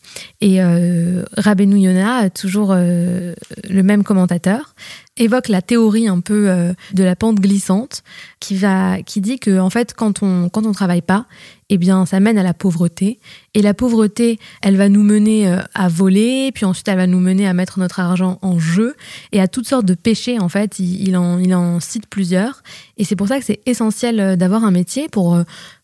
Et 0.40 0.62
euh, 0.62 1.24
Rabbeinu 1.36 1.92
toujours 2.32 2.70
euh, 2.70 3.34
le 3.68 3.82
même 3.82 4.04
commentateur, 4.04 4.76
évoque 5.18 5.48
la 5.48 5.62
théorie 5.62 6.08
un 6.08 6.20
peu 6.20 6.48
euh, 6.48 6.72
de 6.94 7.04
la 7.04 7.16
pente 7.16 7.40
glissante 7.40 8.02
qui 8.40 8.56
va 8.56 9.02
qui 9.02 9.20
dit 9.20 9.38
que 9.38 9.58
en 9.58 9.70
fait 9.70 9.94
quand 9.94 10.22
on 10.22 10.48
quand 10.48 10.66
on 10.66 10.72
travaille 10.72 11.02
pas 11.02 11.26
eh 11.70 11.76
bien 11.76 12.06
ça 12.06 12.20
mène 12.20 12.38
à 12.38 12.42
la 12.42 12.54
pauvreté. 12.54 13.18
Et 13.54 13.62
la 13.62 13.74
pauvreté 13.74 14.38
elle 14.62 14.76
va 14.76 14.88
nous 14.88 15.02
mener 15.02 15.48
euh, 15.48 15.60
à 15.74 15.88
voler 15.88 16.50
puis 16.52 16.64
ensuite 16.64 16.88
elle 16.88 16.96
va 16.96 17.06
nous 17.06 17.20
mener 17.20 17.46
à 17.46 17.52
mettre 17.52 17.78
notre 17.78 18.00
argent 18.00 18.38
en 18.42 18.58
jeu 18.58 18.94
et 19.32 19.40
à 19.40 19.48
toutes 19.48 19.68
sortes 19.68 19.86
de 19.86 19.94
péchés 19.94 20.38
en 20.38 20.48
fait. 20.48 20.78
Il, 20.78 21.16
en 21.16 21.38
il 21.38 21.54
en 21.54 21.80
cite 21.80 22.06
plusieurs. 22.06 22.62
Et 22.96 23.04
c'est 23.04 23.16
pour 23.16 23.28
ça 23.28 23.38
que 23.38 23.44
c'est 23.44 23.60
essentiel 23.66 24.20
euh, 24.20 24.36
d'avoir 24.36 24.64
un 24.64 24.70
métier 24.70 25.08
pour 25.08 25.38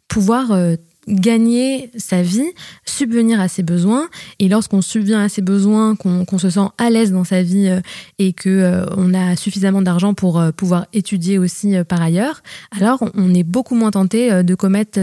pouvoir 0.09 0.53
gagner 1.09 1.91
sa 1.97 2.23
vie, 2.23 2.53
subvenir 2.85 3.41
à 3.41 3.49
ses 3.49 3.63
besoins. 3.63 4.09
Et 4.39 4.49
lorsqu'on 4.49 4.83
subvient 4.83 5.15
à 5.15 5.29
ses 5.29 5.43
besoins, 5.43 5.97
qu'on 5.97 6.39
se 6.39 6.51
sent 6.51 6.69
à 6.79 6.91
l'aise 6.91 7.13
dans 7.13 7.25
sa 7.25 7.43
vie 7.43 7.69
euh, 7.69 7.81
et 8.19 8.33
que 8.33 8.49
euh, 8.49 8.87
on 8.97 9.15
a 9.15 9.37
suffisamment 9.37 9.83
d'argent 9.83 10.15
pour 10.15 10.39
euh, 10.39 10.51
pouvoir 10.51 10.87
étudier 10.93 11.39
aussi 11.39 11.75
par 11.89 12.01
ailleurs, 12.03 12.43
alors 12.71 13.05
on 13.15 13.35
est 13.35 13.43
beaucoup 13.43 13.75
moins 13.75 13.91
tenté 13.91 14.43
de 14.43 14.55
commettre 14.55 15.01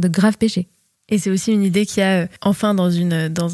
de, 0.00 0.08
graves 0.08 0.38
péchés. 0.38 0.68
Et 1.08 1.18
c'est 1.18 1.30
aussi 1.30 1.52
une 1.52 1.62
idée 1.62 1.84
qu'il 1.84 2.02
y 2.02 2.06
a 2.06 2.28
enfin 2.40 2.74
dans, 2.74 2.88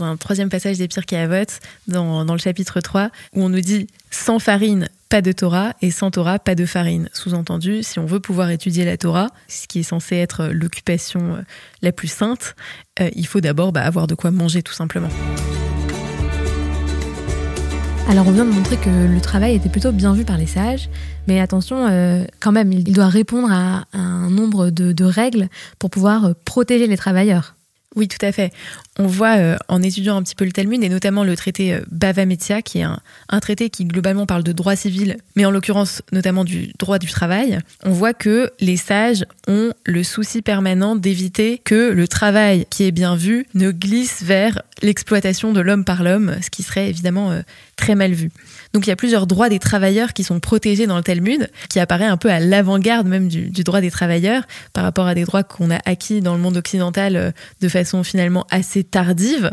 un 0.02 0.16
troisième 0.16 0.48
passage 0.48 0.78
des 0.78 0.88
Pires 0.88 1.04
Avot, 1.12 1.50
dans, 1.88 2.24
dans 2.24 2.34
le 2.34 2.38
chapitre 2.38 2.80
3, 2.80 3.10
où 3.34 3.42
on 3.42 3.48
nous 3.48 3.60
dit 3.60 3.88
sans 4.10 4.38
farine, 4.38 4.88
pas 5.10 5.22
de 5.22 5.32
Torah 5.32 5.74
et 5.82 5.90
sans 5.90 6.12
Torah, 6.12 6.38
pas 6.38 6.54
de 6.54 6.64
farine. 6.64 7.08
Sous-entendu, 7.12 7.82
si 7.82 7.98
on 7.98 8.06
veut 8.06 8.20
pouvoir 8.20 8.50
étudier 8.50 8.84
la 8.84 8.96
Torah, 8.96 9.26
ce 9.48 9.66
qui 9.66 9.80
est 9.80 9.82
censé 9.82 10.16
être 10.16 10.46
l'occupation 10.52 11.34
euh, 11.34 11.42
la 11.82 11.90
plus 11.90 12.08
sainte, 12.08 12.54
euh, 13.00 13.10
il 13.16 13.26
faut 13.26 13.40
d'abord 13.40 13.72
bah, 13.72 13.82
avoir 13.82 14.06
de 14.06 14.14
quoi 14.14 14.30
manger 14.30 14.62
tout 14.62 14.72
simplement. 14.72 15.08
Alors 18.08 18.26
on 18.28 18.30
vient 18.30 18.44
de 18.44 18.52
montrer 18.52 18.76
que 18.76 18.88
le 18.88 19.20
travail 19.20 19.56
était 19.56 19.68
plutôt 19.68 19.92
bien 19.92 20.14
vu 20.14 20.24
par 20.24 20.38
les 20.38 20.46
sages, 20.46 20.88
mais 21.26 21.40
attention, 21.40 21.88
euh, 21.88 22.24
quand 22.38 22.52
même, 22.52 22.72
il 22.72 22.92
doit 22.92 23.08
répondre 23.08 23.48
à, 23.50 23.84
un 23.92 24.30
nombre 24.30 24.70
de 24.70 25.04
règles 25.04 25.48
pour 25.80 25.90
pouvoir 25.90 26.34
protéger 26.44 26.86
les 26.86 26.96
travailleurs. 26.96 27.56
Oui, 27.96 28.06
tout 28.06 28.24
à 28.24 28.30
fait. 28.30 28.52
On 29.00 29.06
voit 29.08 29.36
euh, 29.38 29.56
en 29.66 29.82
étudiant 29.82 30.16
un 30.16 30.22
petit 30.22 30.36
peu 30.36 30.44
le 30.44 30.52
Talmud 30.52 30.82
et 30.84 30.88
notamment 30.88 31.24
le 31.24 31.34
traité 31.34 31.74
euh, 31.74 31.80
Bava 31.90 32.24
qui 32.64 32.78
est 32.78 32.82
un, 32.84 33.00
traité 33.40 33.68
qui 33.68 33.84
globalement 33.84 34.26
parle 34.26 34.44
de 34.44 34.52
droit 34.52 34.76
civil, 34.76 35.16
mais 35.34 35.44
en 35.44 35.50
l'occurrence 35.50 36.02
notamment 36.12 36.44
du 36.44 36.72
droit 36.78 37.00
du 37.00 37.08
travail, 37.08 37.58
on 37.82 37.90
voit 37.90 38.14
que 38.14 38.52
les 38.60 38.76
sages 38.76 39.24
ont 39.48 39.72
le 39.84 40.04
souci 40.04 40.40
permanent 40.40 40.94
d'éviter 40.94 41.58
que 41.58 41.90
le 41.90 42.06
travail 42.06 42.64
qui 42.70 42.84
est 42.84 42.92
bien 42.92 43.16
vu 43.16 43.46
ne 43.54 43.72
glisse 43.72 44.22
vers 44.22 44.62
l'exploitation 44.82 45.52
de 45.52 45.60
l'homme 45.60 45.84
par 45.84 46.04
l'homme, 46.04 46.36
ce 46.42 46.50
qui 46.50 46.62
serait 46.62 46.88
évidemment 46.88 47.32
euh, 47.32 47.40
très 47.76 47.96
mal 47.96 48.12
vu. 48.12 48.30
Donc 48.72 48.86
il 48.86 48.90
y 48.90 48.92
a 48.92 48.96
plusieurs 48.96 49.26
droits 49.26 49.48
des 49.48 49.58
travailleurs 49.58 50.12
qui 50.12 50.24
sont 50.24 50.40
protégés 50.40 50.86
dans 50.86 50.96
le 50.96 51.02
Talmud, 51.02 51.50
qui 51.68 51.80
apparaît 51.80 52.06
un 52.06 52.16
peu 52.16 52.30
à 52.30 52.40
l'avant-garde 52.40 53.06
même 53.06 53.28
du, 53.28 53.50
droit 53.64 53.80
des 53.80 53.90
travailleurs 53.90 54.44
par 54.72 54.84
rapport 54.84 55.06
à 55.06 55.14
des 55.14 55.24
droits 55.24 55.42
qu'on 55.42 55.70
a 55.70 55.80
acquis 55.84 56.20
dans 56.20 56.34
le 56.34 56.40
monde 56.40 56.56
occidental 56.56 57.16
euh, 57.16 57.30
de 57.60 57.68
façon 57.68 58.04
finalement 58.04 58.46
assez 58.50 58.84
tardive. 58.84 59.52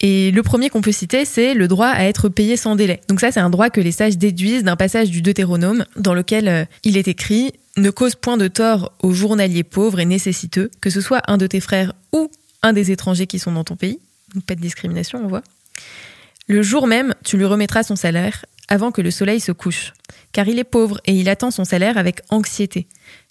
Et 0.00 0.30
le 0.30 0.42
premier 0.42 0.70
qu'on 0.70 0.80
peut 0.80 0.92
citer, 0.92 1.24
c'est 1.24 1.54
le 1.54 1.68
droit 1.68 1.88
à 1.88 2.04
être 2.04 2.28
payé 2.28 2.56
sans 2.56 2.76
délai. 2.76 3.00
Donc 3.08 3.20
ça, 3.20 3.32
c'est 3.32 3.40
un 3.40 3.50
droit 3.50 3.70
que 3.70 3.80
les 3.80 3.92
sages 3.92 4.18
déduisent 4.18 4.64
d'un 4.64 4.76
passage 4.76 5.10
du 5.10 5.22
Deutéronome 5.22 5.84
dans 5.96 6.14
lequel 6.14 6.48
euh, 6.48 6.64
il 6.84 6.96
est 6.96 7.08
écrit 7.08 7.52
ne 7.76 7.90
cause 7.90 8.14
point 8.14 8.36
de 8.36 8.48
tort 8.48 8.92
aux 9.02 9.12
journaliers 9.12 9.64
pauvres 9.64 10.00
et 10.00 10.06
nécessiteux, 10.06 10.70
que 10.80 10.88
ce 10.88 11.00
soit 11.00 11.20
un 11.28 11.36
de 11.36 11.46
tes 11.46 11.60
frères 11.60 11.92
ou 12.12 12.30
un 12.62 12.72
des 12.72 12.90
étrangers 12.90 13.26
qui 13.26 13.38
sont 13.38 13.52
dans 13.52 13.64
ton 13.64 13.76
pays. 13.76 13.98
Pas 14.46 14.54
de 14.54 14.60
discrimination, 14.60 15.20
on 15.22 15.28
voit. 15.28 15.42
Le 16.48 16.62
jour 16.62 16.86
même, 16.86 17.14
tu 17.24 17.36
lui 17.36 17.44
remettras 17.44 17.82
son 17.82 17.96
salaire 17.96 18.44
avant 18.68 18.92
que 18.92 19.02
le 19.02 19.10
soleil 19.10 19.40
se 19.40 19.50
couche, 19.50 19.94
car 20.32 20.46
il 20.46 20.58
est 20.60 20.64
pauvre 20.64 21.00
et 21.04 21.12
il 21.12 21.28
attend 21.28 21.50
son 21.50 21.64
salaire 21.64 21.98
avec 21.98 22.20
anxiété. 22.30 22.86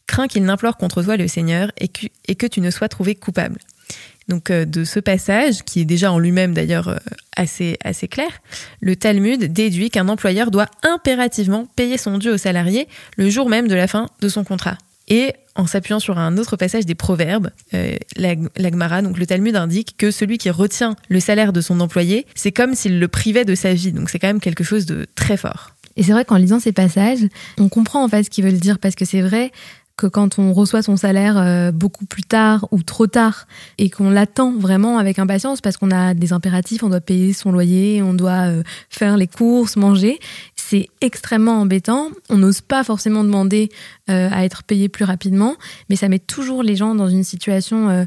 Crains 0.05 0.27
qu'il 0.27 0.43
n'implore 0.43 0.75
contre 0.75 1.01
toi 1.01 1.15
le 1.15 1.27
Seigneur 1.27 1.71
et 1.77 1.87
que, 1.87 2.47
tu 2.47 2.59
ne 2.59 2.69
sois 2.69 2.89
trouvé 2.89 3.15
coupable. 3.15 3.59
Donc 4.27 4.49
euh, 4.49 4.65
de 4.65 4.83
ce 4.83 4.99
passage, 4.99 5.63
qui 5.63 5.81
est 5.81 5.85
déjà 5.85 6.11
en 6.11 6.19
lui-même 6.19 6.53
d'ailleurs 6.53 6.89
euh, 6.89 6.97
assez, 7.35 7.77
assez 7.83 8.07
clair, 8.07 8.29
le 8.81 8.95
Talmud 8.95 9.45
déduit 9.45 9.89
qu'un 9.89 10.09
employeur 10.09 10.51
doit 10.51 10.67
impérativement 10.83 11.67
payer 11.75 11.97
son 11.97 12.17
dû 12.17 12.29
au 12.29 12.37
salarié 12.37 12.87
le 13.17 13.29
jour 13.29 13.49
même 13.49 13.67
de 13.67 13.75
la 13.75 13.87
fin 13.87 14.07
de 14.19 14.29
son 14.29 14.43
contrat. 14.43 14.77
Et 15.07 15.33
en 15.55 15.67
s'appuyant 15.67 15.99
sur 15.99 16.17
un 16.17 16.37
autre 16.37 16.57
passage 16.57 16.85
des 16.85 16.95
Proverbes, 16.95 17.49
euh, 17.73 17.95
l'Agmara, 18.17 19.01
donc 19.01 19.17
le 19.17 19.25
Talmud 19.25 19.55
indique 19.55 19.95
que 19.97 20.11
celui 20.11 20.37
qui 20.37 20.49
retient 20.49 20.95
le 21.09 21.19
salaire 21.19 21.53
de 21.53 21.61
son 21.61 21.79
employé, 21.79 22.25
c'est 22.35 22.51
comme 22.51 22.75
s'il 22.75 22.99
le 22.99 23.07
privait 23.07 23.45
de 23.45 23.55
sa 23.55 23.73
vie. 23.73 23.91
Donc 23.91 24.09
c'est 24.09 24.19
quand 24.19 24.27
même 24.27 24.41
quelque 24.41 24.63
chose 24.63 24.85
de 24.85 25.05
très 25.15 25.37
fort. 25.37 25.71
Et 25.95 26.03
c'est 26.03 26.11
vrai 26.11 26.25
qu'en 26.25 26.37
lisant 26.37 26.59
ces 26.59 26.73
passages, 26.73 27.25
on 27.57 27.69
comprend 27.69 28.03
en 28.03 28.09
fait 28.09 28.23
ce 28.23 28.29
qu'ils 28.29 28.43
veulent 28.43 28.59
dire 28.59 28.79
parce 28.79 28.95
que 28.95 29.05
c'est 29.05 29.21
vrai 29.21 29.51
que 29.97 30.07
quand 30.07 30.39
on 30.39 30.51
reçoit 30.51 30.81
son 30.81 30.97
salaire 30.97 31.37
euh, 31.37 31.71
beaucoup 31.71 32.05
plus 32.05 32.23
tard 32.23 32.67
ou 32.71 32.83
trop 32.83 33.07
tard 33.07 33.47
et 33.77 33.89
qu'on 33.89 34.09
l'attend 34.09 34.51
vraiment 34.51 34.97
avec 34.97 35.19
impatience 35.19 35.61
parce 35.61 35.77
qu'on 35.77 35.91
a 35.91 36.13
des 36.13 36.33
impératifs, 36.33 36.83
on 36.83 36.89
doit 36.89 36.99
payer 36.99 37.31
son 37.31 37.51
loyer, 37.51 38.01
on 38.01 38.13
doit 38.13 38.49
euh, 38.49 38.63
faire 38.89 39.15
les 39.15 39.27
courses, 39.27 39.77
manger, 39.77 40.19
c'est 40.69 40.89
extrêmement 41.01 41.61
embêtant. 41.61 42.09
On 42.29 42.37
n'ose 42.37 42.61
pas 42.61 42.83
forcément 42.83 43.23
demander 43.23 43.69
euh, 44.09 44.29
à 44.31 44.45
être 44.45 44.63
payé 44.63 44.89
plus 44.89 45.05
rapidement, 45.05 45.55
mais 45.89 45.95
ça 45.95 46.09
met 46.09 46.19
toujours 46.19 46.63
les 46.63 46.75
gens 46.75 46.95
dans 46.95 47.09
une 47.09 47.23
situation 47.23 48.05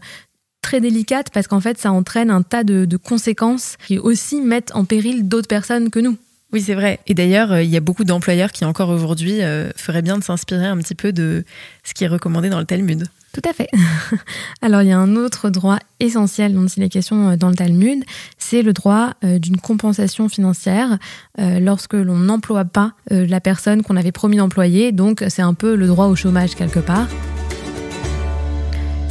très 0.62 0.80
délicate 0.80 1.30
parce 1.32 1.46
qu'en 1.46 1.60
fait 1.60 1.78
ça 1.78 1.92
entraîne 1.92 2.30
un 2.30 2.42
tas 2.42 2.64
de 2.64 2.96
conséquences 2.96 3.76
qui 3.86 3.98
aussi 3.98 4.40
mettent 4.40 4.74
en 4.74 4.84
péril 4.84 5.28
d'autres 5.28 5.48
personnes 5.48 5.90
que 5.90 6.00
nous. 6.00 6.18
Oui, 6.52 6.62
c'est 6.62 6.74
vrai. 6.74 6.98
Et 7.06 7.14
d'ailleurs, 7.14 7.52
euh, 7.52 7.62
il 7.62 7.68
y 7.68 7.76
a 7.76 7.80
beaucoup 7.80 8.04
d'employeurs 8.04 8.52
qui, 8.52 8.64
encore 8.64 8.88
aujourd'hui, 8.88 9.42
euh, 9.42 9.70
feraient 9.76 10.02
bien 10.02 10.16
de 10.18 10.24
s'inspirer 10.24 10.66
un 10.66 10.78
petit 10.78 10.94
peu 10.94 11.12
de 11.12 11.44
ce 11.84 11.92
qui 11.92 12.04
est 12.04 12.08
recommandé 12.08 12.48
dans 12.48 12.58
le 12.58 12.64
Talmud. 12.64 13.06
Tout 13.32 13.42
à 13.48 13.52
fait. 13.52 13.68
Alors, 14.62 14.82
il 14.82 14.88
y 14.88 14.92
a 14.92 14.98
un 14.98 15.16
autre 15.16 15.50
droit 15.50 15.78
essentiel 16.00 16.54
dont 16.54 16.66
il 16.66 16.82
est 16.82 16.88
question 16.88 17.30
euh, 17.30 17.36
dans 17.36 17.48
le 17.48 17.54
Talmud, 17.54 18.04
c'est 18.38 18.62
le 18.62 18.72
droit 18.72 19.12
d'une 19.22 19.58
compensation 19.58 20.28
financière 20.28 20.98
lorsque 21.36 21.94
l'on 21.94 22.16
n'emploie 22.16 22.64
pas 22.64 22.92
la 23.10 23.40
personne 23.40 23.82
qu'on 23.82 23.96
avait 23.96 24.12
promis 24.12 24.38
d'employer. 24.38 24.92
Donc, 24.92 25.24
c'est 25.28 25.42
un 25.42 25.54
peu 25.54 25.74
le 25.74 25.86
droit 25.86 26.06
au 26.06 26.16
chômage 26.16 26.54
quelque 26.54 26.80
part. 26.80 27.08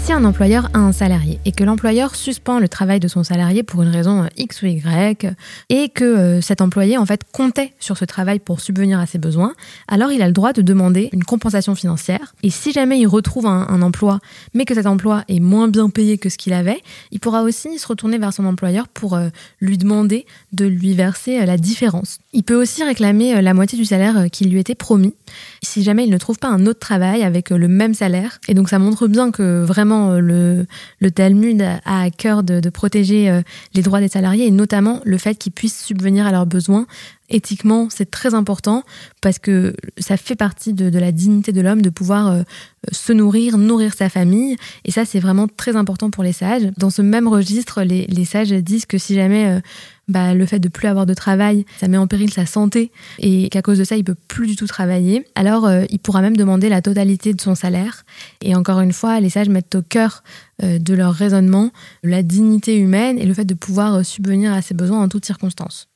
Si 0.08 0.14
un 0.14 0.24
employeur 0.24 0.70
a 0.74 0.80
un 0.80 0.94
salarié 0.94 1.38
et 1.44 1.52
que 1.52 1.66
l'employeur 1.66 2.16
suspend 2.16 2.60
le 2.60 2.70
travail 2.70 3.02
de 3.02 3.10
son 3.10 3.26
salarié 3.26 3.62
pour 3.62 3.84
une 3.84 3.90
raison 3.90 4.24
euh, 4.24 4.28
X 4.38 4.62
ou 4.62 4.68
Y 4.68 5.36
et 5.68 5.90
que 5.90 6.06
euh, 6.06 6.40
cet 6.40 6.62
employé 6.62 6.98
en 6.98 7.06
fait 7.06 7.24
comptait 7.34 7.74
sur 7.78 7.98
ce 7.98 8.06
travail 8.06 8.40
pour 8.40 8.62
subvenir 8.62 9.02
à 9.02 9.06
ses 9.06 9.18
besoins, 9.18 9.54
alors 9.90 10.14
il 10.14 10.22
a 10.22 10.28
le 10.28 10.32
droit 10.32 10.54
de 10.54 10.62
demander 10.62 11.10
une 11.12 11.26
compensation 11.26 11.76
financière. 11.76 12.36
Et 12.42 12.50
si 12.52 12.72
jamais 12.72 12.98
il 13.02 13.06
retrouve 13.06 13.48
un, 13.48 13.82
emploi, 13.82 14.22
mais 14.54 14.64
que 14.64 14.74
cet 14.74 14.86
emploi 14.86 15.26
est 15.28 15.42
moins 15.42 15.68
bien 15.68 15.90
payé 15.90 16.18
que 16.18 16.30
ce 16.30 16.38
qu'il 16.38 16.54
avait, 16.54 16.82
il 17.12 17.20
pourra 17.20 17.44
aussi 17.44 17.78
se 17.78 17.86
retourner 17.86 18.18
vers 18.18 18.32
son 18.32 18.46
employeur 18.46 18.88
pour 18.88 19.14
euh, 19.14 19.28
lui 19.60 19.78
demander 19.78 20.26
de 20.54 20.68
lui 20.68 20.94
verser 20.94 21.46
la 21.46 21.58
différence. 21.58 22.20
Il 22.38 22.44
peut 22.44 22.54
aussi 22.54 22.84
réclamer 22.84 23.42
la 23.42 23.56
moitié 23.56 23.80
du 23.80 23.84
salaire 23.84 24.28
qui 24.32 24.46
lui 24.46 24.60
était 24.60 24.76
promis 24.76 25.16
si 25.64 25.82
jamais 25.82 26.06
il 26.06 26.12
ne 26.12 26.18
trouve 26.20 26.38
pas 26.38 26.50
un 26.50 26.68
autre 26.68 26.80
travail 26.80 27.24
avec 27.24 27.50
le 27.50 27.68
même 27.68 27.96
salaire. 27.96 28.40
Et 28.48 28.54
donc 28.54 28.70
ça 28.70 28.78
montre 28.78 29.08
bien 29.08 29.32
que 29.32 29.64
vraiment 29.64 30.12
euh, 30.12 30.66
le, 31.00 31.12
Talmud 31.12 31.62
a 31.62 32.02
à 32.04 32.12
cœur 32.12 32.44
de, 32.44 32.70
protéger 32.70 33.28
euh, 33.28 33.42
les 33.74 33.82
droits 33.82 34.00
des 34.00 34.08
salariés 34.08 34.46
et 34.46 34.52
notamment 34.52 35.02
le 35.04 35.18
fait 35.18 35.34
qu'ils 35.34 35.52
puissent 35.52 35.84
subvenir 35.84 36.28
à 36.28 36.32
leurs 36.32 36.46
besoins. 36.46 36.86
Éthiquement, 37.30 37.88
c'est 37.90 38.12
très 38.12 38.36
important 38.36 38.84
parce 39.20 39.40
que 39.40 39.74
ça 39.98 40.16
fait 40.16 40.36
partie 40.36 40.74
de, 40.74 40.96
la 40.98 41.12
dignité 41.12 41.52
de 41.52 41.60
l'homme 41.60 41.82
de 41.82 41.90
pouvoir 41.90 42.28
euh, 42.28 42.44
se 42.92 43.14
nourrir, 43.14 43.58
nourrir 43.58 43.96
sa 43.96 44.10
famille. 44.10 44.58
Et 44.86 44.92
ça, 44.92 45.06
c'est 45.06 45.20
vraiment 45.20 45.48
très 45.48 45.76
important 45.76 46.12
pour 46.12 46.24
les 46.24 46.34
sages. 46.34 46.70
Dans 46.78 46.92
ce 46.92 47.02
même 47.02 47.28
registre, 47.28 47.82
les, 47.82 48.06
les 48.06 48.26
sages 48.26 48.52
disent 48.52 48.86
que 48.86 49.00
si 49.00 49.16
jamais 49.16 49.60
bah, 50.08 50.34
le 50.34 50.46
fait 50.46 50.60
de 50.60 50.70
plus 50.70 50.88
avoir 50.88 51.06
de 51.06 51.14
travail, 51.14 51.66
ça 51.80 51.88
met 51.88 51.98
en 51.98 52.08
péril 52.08 52.32
sa 52.32 52.46
santé 52.46 52.92
et 53.20 53.50
qu'à 53.50 53.62
cause 53.62 53.78
de 53.78 53.84
ça, 53.84 53.98
il 53.98 54.04
peut 54.04 54.16
plus 54.28 54.48
du 54.48 54.56
tout 54.56 54.68
travailler, 54.68 55.26
alors 55.36 55.66
euh, 55.66 55.84
il 55.90 56.00
pourra 56.00 56.22
même 56.22 56.38
demander 56.38 56.70
la 56.70 56.82
totalité 56.82 57.34
de 57.34 57.42
son 57.42 57.56
salaire. 57.56 58.06
Et 58.42 58.56
encore 58.56 58.80
une 58.80 58.94
fois, 58.94 59.20
les 59.20 59.30
sages 59.30 59.50
mettent 59.50 59.76
au 59.76 59.82
cœur 59.82 60.24
euh, 60.64 60.80
de 60.80 60.94
leur 60.94 61.14
raisonnement 61.14 61.72
la 62.04 62.24
dignité 62.24 62.78
humaine 62.78 63.20
et 63.20 63.26
le 63.26 63.34
fait 63.34 63.46
de 63.46 63.54
pouvoir 63.54 63.96
euh, 63.96 64.04
subvenir 64.04 64.54
à 64.54 64.62
ses 64.62 64.74
besoins 64.74 65.02
en 65.02 65.10
toutes 65.10 65.26
circonstances 65.26 65.90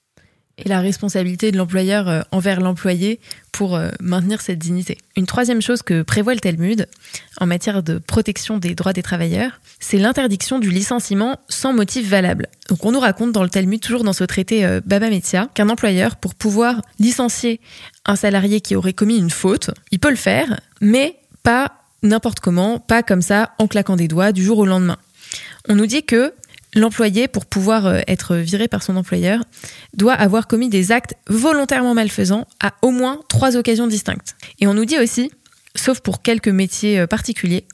et 0.63 0.69
la 0.69 0.79
responsabilité 0.79 1.51
de 1.51 1.57
l'employeur 1.57 2.07
euh, 2.07 2.21
envers 2.31 2.61
l'employé 2.61 3.19
pour 3.51 3.75
euh, 3.75 3.89
maintenir 3.99 4.41
cette 4.41 4.59
dignité. 4.59 4.97
Une 5.15 5.25
troisième 5.25 5.61
chose 5.61 5.81
que 5.81 6.01
prévoit 6.01 6.33
le 6.33 6.39
Talmud 6.39 6.87
en 7.39 7.45
matière 7.45 7.83
de 7.83 7.97
protection 7.97 8.57
des 8.57 8.75
droits 8.75 8.93
des 8.93 9.03
travailleurs, 9.03 9.59
c'est 9.79 9.97
l'interdiction 9.97 10.59
du 10.59 10.69
licenciement 10.69 11.39
sans 11.49 11.73
motif 11.73 12.07
valable. 12.07 12.47
Donc 12.69 12.85
on 12.85 12.91
nous 12.91 12.99
raconte 12.99 13.31
dans 13.31 13.43
le 13.43 13.49
Talmud, 13.49 13.81
toujours 13.81 14.03
dans 14.03 14.13
ce 14.13 14.23
traité 14.23 14.65
euh, 14.65 14.81
Baba 14.85 15.09
Metzia, 15.09 15.49
qu'un 15.53 15.69
employeur, 15.69 16.15
pour 16.15 16.35
pouvoir 16.35 16.81
licencier 16.99 17.59
un 18.05 18.15
salarié 18.15 18.61
qui 18.61 18.75
aurait 18.75 18.93
commis 18.93 19.17
une 19.17 19.29
faute, 19.29 19.71
il 19.91 19.99
peut 19.99 20.09
le 20.09 20.15
faire, 20.15 20.59
mais 20.79 21.17
pas 21.43 21.73
n'importe 22.03 22.39
comment, 22.39 22.79
pas 22.79 23.03
comme 23.03 23.21
ça, 23.21 23.51
en 23.59 23.67
claquant 23.67 23.95
des 23.95 24.07
doigts 24.07 24.31
du 24.31 24.43
jour 24.43 24.59
au 24.59 24.65
lendemain. 24.65 24.97
On 25.69 25.75
nous 25.75 25.85
dit 25.85 26.03
que 26.03 26.33
l'employé, 26.75 27.27
pour 27.27 27.45
pouvoir 27.45 27.85
euh, 27.85 27.99
être 28.07 28.35
viré 28.35 28.67
par 28.67 28.83
son 28.83 28.95
employeur, 28.95 29.43
doit 29.95 30.13
avoir 30.13 30.47
commis 30.47 30.69
des 30.69 30.91
actes 30.91 31.15
volontairement 31.27 31.93
malfaisants 31.93 32.47
à 32.61 32.73
au 32.81 32.91
moins 32.91 33.19
trois 33.27 33.57
occasions 33.57 33.87
distinctes. 33.87 34.35
Et 34.59 34.67
on 34.67 34.73
nous 34.73 34.85
dit 34.85 34.99
aussi, 34.99 35.31
sauf 35.75 35.99
pour 35.99 36.21
quelques 36.21 36.47
métiers 36.47 36.99
euh, 36.99 37.07
particuliers, 37.07 37.65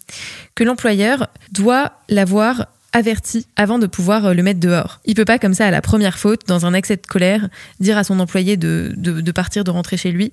que 0.56 0.64
l'employeur 0.64 1.28
doit 1.52 1.94
l'avoir 2.10 2.68
averti 2.94 3.46
avant 3.56 3.78
de 3.78 3.86
pouvoir 3.86 4.26
euh, 4.26 4.34
le 4.34 4.42
mettre 4.42 4.60
dehors. 4.60 5.00
Il 5.06 5.14
peut 5.14 5.26
pas 5.26 5.38
comme 5.38 5.54
ça 5.54 5.68
à 5.68 5.72
la 5.72 5.82
première 5.82 6.18
faute, 6.18 6.48
dans 6.48 6.66
un 6.66 6.74
excès 6.74 6.96
de 6.96 7.06
colère, 7.06 7.50
dire 7.80 7.98
à 7.98 8.04
son 8.04 8.20
employé 8.20 8.58
de, 8.58 8.94
de 8.98 9.32
partir, 9.32 9.64
de 9.64 9.72
rentrer 9.72 9.98
chez 9.98 10.12
lui. 10.12 10.32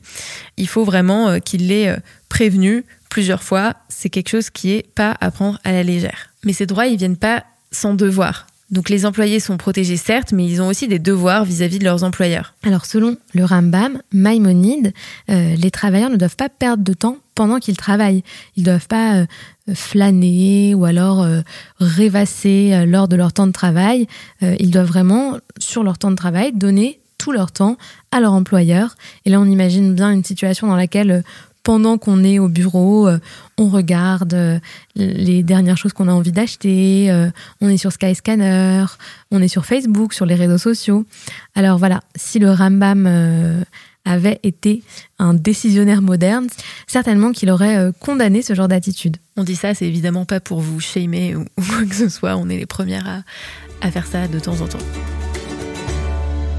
Il 0.56 0.68
faut 0.68 0.84
vraiment 0.84 1.40
qu'il 1.40 1.68
l'ait 1.68 1.94
prévenu 2.28 2.84
plusieurs 3.10 3.42
fois. 3.42 3.74
C'est 3.88 4.08
quelque 4.08 4.30
chose 4.30 4.50
qui 4.50 4.72
est 4.72 4.86
pas 4.94 5.14
à 5.20 5.30
prendre 5.30 5.58
à 5.64 5.72
la 5.72 5.82
légère. 5.82 6.30
Mais 6.44 6.52
ces 6.52 6.66
droits, 6.66 6.86
ils 6.86 6.96
viennent 6.96 7.16
pas 7.16 7.44
sans 7.70 7.94
devoir. 7.94 8.46
Donc 8.70 8.88
les 8.88 9.04
employés 9.04 9.40
sont 9.40 9.56
protégés 9.56 9.96
certes, 9.96 10.32
mais 10.32 10.46
ils 10.46 10.62
ont 10.62 10.68
aussi 10.68 10.88
des 10.88 10.98
devoirs 10.98 11.44
vis-à-vis 11.44 11.78
de 11.78 11.84
leurs 11.84 12.02
employeurs. 12.02 12.54
Alors 12.62 12.86
selon 12.86 13.16
le 13.34 13.44
Rambam, 13.44 14.00
Maïmonide, 14.12 14.92
euh, 15.30 15.54
les 15.56 15.70
travailleurs 15.70 16.10
ne 16.10 16.16
doivent 16.16 16.36
pas 16.36 16.48
perdre 16.48 16.82
de 16.82 16.92
temps 16.94 17.18
pendant 17.34 17.58
qu'ils 17.58 17.76
travaillent. 17.76 18.22
Ils 18.56 18.60
ne 18.60 18.66
doivent 18.66 18.88
pas 18.88 19.16
euh, 19.16 19.26
flâner 19.74 20.74
ou 20.74 20.86
alors 20.86 21.22
euh, 21.22 21.42
rêvasser 21.78 22.86
lors 22.86 23.06
de 23.06 23.16
leur 23.16 23.32
temps 23.32 23.46
de 23.46 23.52
travail. 23.52 24.06
ils 24.40 24.70
doivent 24.70 24.88
vraiment, 24.88 25.38
sur 25.58 25.82
leur 25.82 25.98
temps 25.98 26.10
de 26.10 26.16
travail, 26.16 26.52
donner 26.52 27.00
tout 27.18 27.32
leur 27.32 27.52
temps 27.52 27.76
à 28.12 28.20
leur 28.20 28.32
employeur. 28.32 28.96
Et 29.24 29.30
là, 29.30 29.40
on 29.40 29.46
imagine 29.46 29.94
bien 29.94 30.10
une 30.10 30.24
situation 30.24 30.66
dans 30.66 30.76
laquelle 30.76 31.22
pendant 31.64 31.98
qu'on 31.98 32.22
est 32.22 32.38
au 32.38 32.48
bureau, 32.48 33.08
euh, 33.08 33.18
on 33.58 33.68
regarde 33.68 34.34
euh, 34.34 34.58
les 34.94 35.42
dernières 35.42 35.78
choses 35.78 35.94
qu'on 35.94 36.08
a 36.08 36.12
envie 36.12 36.30
d'acheter, 36.30 37.10
euh, 37.10 37.30
on 37.60 37.68
est 37.68 37.78
sur 37.78 37.90
Skyscanner, 37.90 38.84
on 39.32 39.42
est 39.42 39.48
sur 39.48 39.64
Facebook, 39.64 40.12
sur 40.12 40.26
les 40.26 40.34
réseaux 40.34 40.58
sociaux. 40.58 41.06
Alors 41.54 41.78
voilà, 41.78 42.00
si 42.14 42.38
le 42.38 42.52
Rambam 42.52 43.64
avait 44.04 44.38
été 44.42 44.82
un 45.18 45.32
décisionnaire 45.32 46.02
moderne, 46.02 46.46
certainement 46.86 47.32
qu'il 47.32 47.50
aurait 47.50 47.90
condamné 47.98 48.42
ce 48.42 48.54
genre 48.54 48.68
d'attitude. 48.68 49.16
On 49.36 49.44
dit 49.44 49.56
ça, 49.56 49.74
c'est 49.74 49.86
évidemment 49.86 50.26
pas 50.26 50.40
pour 50.40 50.60
vous 50.60 50.78
shamer 50.78 51.34
ou, 51.34 51.44
quoi 51.56 51.86
que 51.86 51.94
ce 51.94 52.10
soit, 52.10 52.36
on 52.36 52.48
est 52.50 52.58
les 52.58 52.66
premières 52.66 53.08
à, 53.08 53.86
à 53.86 53.90
faire 53.90 54.06
ça 54.06 54.28
de 54.28 54.38
temps 54.38 54.60
en 54.60 54.68
temps. 54.68 55.23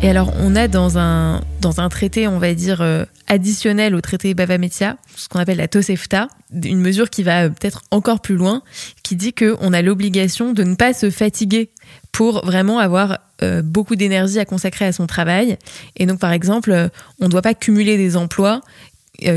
Et 0.02 0.10
alors, 0.10 0.32
on 0.40 0.56
a 0.56 0.68
dans 0.68 0.98
un, 0.98 1.42
dans 1.62 1.80
un 1.80 1.90
traité, 1.90 2.28
on 2.28 2.38
va 2.38 2.54
dire, 2.54 2.82
euh, 2.82 3.06
additionnel 3.28 3.96
au 3.96 4.02
traité 4.02 4.34
Bava 4.34 4.58
Metia, 4.58 4.98
ce 5.16 5.28
qu'on 5.28 5.40
appelle 5.40 5.58
la 5.58 5.68
Tosefta, 5.68 6.28
une 6.54 6.80
mesure 6.80 7.10
qui 7.10 7.24
va 7.24 7.46
euh, 7.46 7.50
peut-être 7.50 7.82
encore 7.92 8.20
plus 8.20 8.36
loin, 8.36 8.62
qui 9.04 9.16
dit 9.16 9.34
qu'on 9.34 9.74
a 9.74 9.82
l'obligation 9.82 10.54
de 10.54 10.64
ne 10.64 10.76
pas 10.76 10.94
se 10.94 11.10
fatiguer 11.10 11.72
pour 12.12 12.46
vraiment 12.46 12.80
avoir 12.80 13.20
euh, 13.42 13.62
beaucoup 13.62 13.96
d'énergie 13.96 14.38
à 14.38 14.46
consacrer 14.46 14.86
à 14.86 14.92
son 14.92 15.08
travail. 15.08 15.58
Et 15.96 16.06
donc, 16.06 16.20
par 16.20 16.34
exemple, 16.34 16.90
on 17.20 17.26
ne 17.26 17.30
doit 17.30 17.42
pas 17.42 17.54
cumuler 17.54 17.98
des 17.98 18.16
emplois 18.16 18.62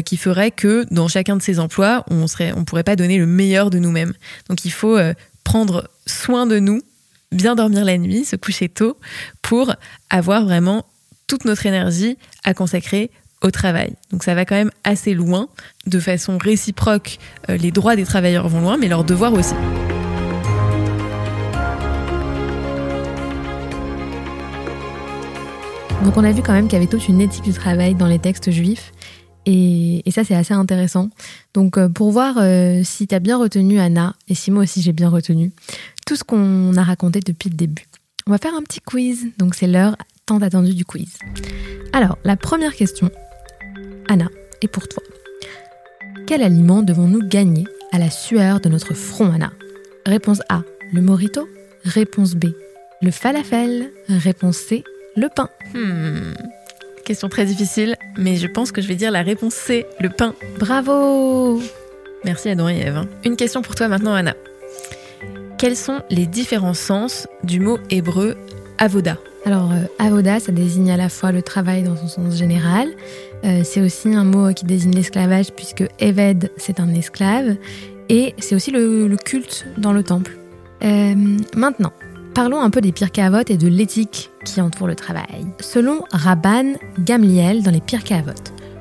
qui 0.04 0.16
feraient 0.16 0.50
que 0.50 0.86
dans 0.90 1.06
chacun 1.06 1.36
de 1.36 1.42
ces 1.42 1.60
emplois, 1.60 2.04
on 2.10 2.22
ne 2.22 2.52
on 2.56 2.64
pourrait 2.64 2.82
pas 2.82 2.96
donner 2.96 3.16
le 3.16 3.26
meilleur 3.26 3.70
de 3.70 3.78
nous-mêmes. 3.78 4.12
Donc, 4.48 4.64
il 4.64 4.72
faut 4.72 4.98
prendre 5.44 5.88
soin 6.04 6.46
de 6.46 6.58
nous, 6.58 6.82
bien 7.32 7.54
dormir 7.54 7.84
la 7.84 7.98
nuit, 7.98 8.24
se 8.24 8.36
coucher 8.36 8.68
tôt, 8.68 8.96
pour 9.42 9.74
avoir 10.10 10.44
vraiment 10.44 10.86
toute 11.26 11.44
notre 11.44 11.66
énergie 11.66 12.16
à 12.44 12.54
consacrer 12.54 13.10
au 13.42 13.50
travail. 13.50 13.94
Donc 14.10 14.24
ça 14.24 14.34
va 14.34 14.44
quand 14.44 14.56
même 14.56 14.70
assez 14.84 15.14
loin. 15.14 15.48
De 15.86 16.00
façon 16.00 16.38
réciproque, 16.38 17.18
les 17.48 17.70
droits 17.70 17.96
des 17.96 18.04
travailleurs 18.04 18.48
vont 18.48 18.60
loin, 18.60 18.76
mais 18.76 18.88
leurs 18.88 19.04
devoirs 19.04 19.32
aussi. 19.32 19.54
Donc 26.04 26.16
on 26.16 26.24
a 26.24 26.32
vu 26.32 26.42
quand 26.42 26.52
même 26.52 26.68
qu'il 26.68 26.74
y 26.74 26.76
avait 26.76 26.86
toute 26.86 27.08
une 27.08 27.20
éthique 27.20 27.44
du 27.44 27.52
travail 27.52 27.94
dans 27.94 28.06
les 28.06 28.18
textes 28.18 28.50
juifs. 28.50 28.92
Et, 29.50 30.02
ça, 30.10 30.24
c'est 30.24 30.34
assez 30.34 30.54
intéressant. 30.54 31.08
Donc 31.54 31.78
euh, 31.78 31.88
pour 31.88 32.10
voir 32.10 32.36
euh, 32.38 32.82
si 32.84 33.06
tu 33.06 33.14
as 33.14 33.18
bien 33.18 33.38
retenu, 33.38 33.80
Anna, 33.80 34.14
et 34.28 34.34
si 34.34 34.50
moi 34.50 34.62
aussi 34.62 34.82
j'ai 34.82 34.92
bien 34.92 35.08
retenu, 35.08 35.52
tout 36.08 36.16
ce 36.16 36.24
qu'on 36.24 36.74
a 36.78 36.82
raconté 36.82 37.20
depuis 37.20 37.50
le 37.50 37.54
début. 37.54 37.84
On 38.26 38.30
va 38.30 38.38
faire 38.38 38.54
un 38.54 38.62
petit 38.62 38.80
quiz. 38.80 39.26
Donc 39.36 39.54
c'est 39.54 39.66
l'heure 39.66 39.94
tant 40.24 40.38
attendue 40.38 40.72
du 40.72 40.86
quiz. 40.86 41.18
Alors, 41.92 42.16
la 42.24 42.34
première 42.34 42.74
question, 42.74 43.10
Anna, 44.08 44.28
est 44.62 44.68
pour 44.68 44.88
toi. 44.88 45.02
Quel 46.26 46.42
aliment 46.42 46.82
devons-nous 46.82 47.28
gagner 47.28 47.66
à 47.92 47.98
la 47.98 48.08
sueur 48.08 48.60
de 48.60 48.70
notre 48.70 48.94
front, 48.94 49.30
Anna? 49.30 49.52
Réponse 50.06 50.40
A, 50.48 50.62
le 50.94 51.02
morito. 51.02 51.46
Réponse 51.84 52.36
B, 52.36 52.46
le 53.02 53.10
falafel. 53.10 53.90
Réponse 54.08 54.56
C, 54.56 54.84
le 55.14 55.28
pain. 55.28 55.50
Hmm. 55.74 56.32
Question 57.04 57.28
très 57.28 57.44
difficile, 57.44 57.96
mais 58.16 58.36
je 58.36 58.46
pense 58.46 58.72
que 58.72 58.80
je 58.80 58.88
vais 58.88 58.96
dire 58.96 59.10
la 59.10 59.20
réponse 59.20 59.52
C, 59.52 59.84
le 60.00 60.08
pain. 60.08 60.34
Bravo 60.58 61.60
Merci 62.24 62.48
Adam 62.48 62.70
et 62.70 62.78
Eve. 62.78 63.06
Une 63.26 63.36
question 63.36 63.60
pour 63.60 63.74
toi 63.74 63.88
maintenant, 63.88 64.14
Anna. 64.14 64.34
Quels 65.58 65.76
sont 65.76 66.02
les 66.08 66.26
différents 66.26 66.74
sens 66.74 67.26
du 67.42 67.58
mot 67.58 67.78
hébreu 67.90 68.36
avoda? 68.78 69.18
Alors, 69.44 69.72
euh, 69.72 69.86
avoda, 69.98 70.38
ça 70.38 70.52
désigne 70.52 70.92
à 70.92 70.96
la 70.96 71.08
fois 71.08 71.32
le 71.32 71.42
travail 71.42 71.82
dans 71.82 71.96
son 71.96 72.06
sens 72.06 72.36
général. 72.36 72.88
Euh, 73.44 73.62
c'est 73.64 73.80
aussi 73.80 74.14
un 74.14 74.22
mot 74.22 74.52
qui 74.52 74.64
désigne 74.64 74.92
l'esclavage, 74.92 75.52
puisque 75.52 75.84
Eved, 75.98 76.52
c'est 76.56 76.78
un 76.78 76.94
esclave. 76.94 77.56
Et 78.08 78.34
c'est 78.38 78.54
aussi 78.54 78.70
le, 78.70 79.14
culte 79.16 79.66
dans 79.76 79.92
le 79.92 80.02
temple. 80.04 80.38
Euh, 80.84 81.14
maintenant, 81.56 81.92
Parlons 82.34 82.60
un 82.60 82.70
peu 82.70 82.80
des 82.80 82.92
Pirkei 82.92 83.28
et 83.48 83.56
de 83.56 83.66
l'éthique 83.66 84.30
qui 84.44 84.60
entoure 84.60 84.86
le 84.86 84.94
travail. 84.94 85.44
Selon 85.58 86.04
Rabban 86.12 86.74
Gamliel 87.00 87.64
dans 87.64 87.72
les 87.72 87.80
Pirkei 87.80 88.22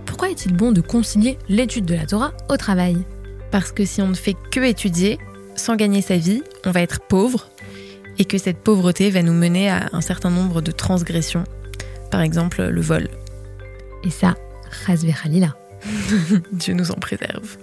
pourquoi 0.05 0.29
est-il 0.29 0.55
bon 0.55 0.71
de 0.71 0.81
concilier 0.81 1.39
l'étude 1.49 1.85
de 1.85 1.95
la 1.95 2.05
Torah 2.05 2.33
au 2.49 2.57
travail? 2.57 2.97
Parce 3.51 3.71
que 3.71 3.83
si 3.83 4.01
on 4.01 4.09
ne 4.09 4.13
fait 4.13 4.35
que 4.51 4.59
étudier, 4.59 5.17
sans 5.57 5.75
gagner 5.75 6.01
sa 6.01 6.17
vie, 6.17 6.43
on 6.65 6.71
va 6.71 6.81
être 6.81 7.01
pauvre 7.01 7.49
et 8.17 8.25
que 8.25 8.37
cette 8.37 8.57
pauvreté 8.57 9.09
va 9.09 9.21
nous 9.21 9.33
mener 9.33 9.69
à 9.69 9.89
un 9.91 10.01
certain 10.01 10.29
nombre 10.29 10.61
de 10.61 10.71
transgressions, 10.71 11.43
par 12.09 12.21
exemple 12.21 12.63
le 12.63 12.81
vol. 12.81 13.09
Et 14.03 14.09
ça, 14.09 14.35
Khalila. 14.85 15.55
Dieu 16.51 16.73
nous 16.73 16.91
en 16.91 16.95
préserve. 16.95 17.57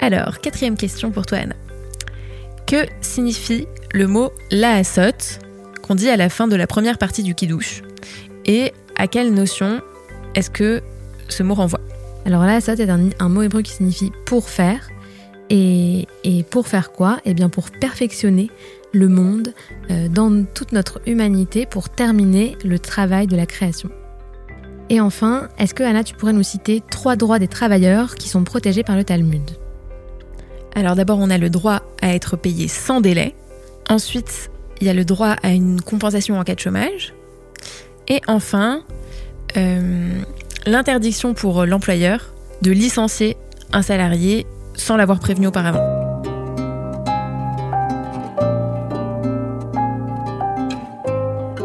Alors, 0.00 0.40
quatrième 0.40 0.76
question 0.76 1.10
pour 1.10 1.26
toi, 1.26 1.38
Anna. 1.38 1.54
Que 2.66 2.86
signifie 3.00 3.66
le 3.92 4.06
mot 4.06 4.32
laasot 4.50 5.38
qu'on 5.82 5.94
dit 5.94 6.08
à 6.08 6.16
la 6.16 6.28
fin 6.28 6.48
de 6.48 6.56
la 6.56 6.66
première 6.66 6.98
partie 6.98 7.22
du 7.22 7.34
kidouche 7.34 7.82
Et 8.44 8.72
à 8.96 9.06
quelle 9.06 9.32
notion 9.32 9.80
est-ce 10.34 10.50
que 10.50 10.82
ce 11.28 11.42
mot 11.42 11.54
renvoie? 11.54 11.80
Alors 12.24 12.44
laasot 12.44 12.72
est 12.72 12.90
un, 12.90 13.28
mot 13.28 13.42
hébreu 13.42 13.62
qui 13.62 13.72
signifie 13.72 14.10
pour 14.26 14.48
faire. 14.48 14.88
Et, 15.50 16.06
pour 16.50 16.66
faire 16.66 16.92
quoi? 16.92 17.18
Eh 17.24 17.34
bien 17.34 17.48
pour 17.48 17.70
perfectionner 17.70 18.50
le 18.92 19.08
monde 19.08 19.52
euh, 19.90 20.08
dans 20.08 20.44
toute 20.44 20.72
notre 20.72 21.00
humanité 21.06 21.66
pour 21.66 21.88
terminer 21.88 22.56
le 22.64 22.78
travail 22.78 23.26
de 23.26 23.36
la 23.36 23.46
création. 23.46 23.90
Et 24.88 25.00
enfin, 25.00 25.48
est-ce 25.58 25.74
que 25.74 25.82
Anna, 25.82 26.04
tu 26.04 26.14
pourrais 26.14 26.32
nous 26.32 26.42
citer 26.42 26.82
trois 26.90 27.16
droits 27.16 27.38
des 27.38 27.48
travailleurs 27.48 28.14
qui 28.14 28.28
sont 28.28 28.44
protégés 28.44 28.84
par 28.84 28.96
le 28.96 29.04
Talmud? 29.04 29.42
Alors 30.74 30.94
d'abord, 30.94 31.18
on 31.18 31.30
a 31.30 31.38
le 31.38 31.50
droit 31.50 31.82
à 32.02 32.14
être 32.14 32.36
payé 32.36 32.68
sans 32.68 33.00
délai. 33.00 33.34
Ensuite, 33.88 34.50
il 34.80 34.86
y 34.86 34.90
a 34.90 34.94
le 34.94 35.04
droit 35.04 35.36
à 35.42 35.50
une 35.50 35.80
compensation 35.80 36.38
en 36.38 36.44
cas 36.44 36.54
de 36.54 36.60
chômage. 36.60 37.14
Et 38.08 38.20
enfin, 38.28 38.82
euh, 39.56 40.20
l'interdiction 40.66 41.34
pour 41.34 41.66
l'employeur 41.66 42.32
de 42.62 42.70
licencier 42.70 43.36
un 43.72 43.82
salarié 43.82 44.46
sans 44.76 44.96
l'avoir 44.96 45.18
prévenu 45.18 45.46
auparavant. 45.48 46.06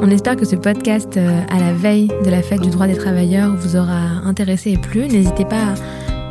On 0.04 0.10
espère 0.10 0.36
que 0.36 0.46
ce 0.46 0.56
podcast 0.56 1.16
euh, 1.16 1.42
à 1.52 1.60
la 1.60 1.74
veille 1.74 2.08
de 2.26 2.30
la 2.32 2.42
fête 2.42 2.62
du 2.62 2.72
droit 2.72 2.88
des 2.88 2.98
travailleurs 2.98 3.56
vous 3.56 3.76
aura 3.76 4.02
intéressé 4.26 4.72
et 4.72 4.78
plu. 4.78 5.08
N'hésitez 5.08 5.46
pas 5.46 5.76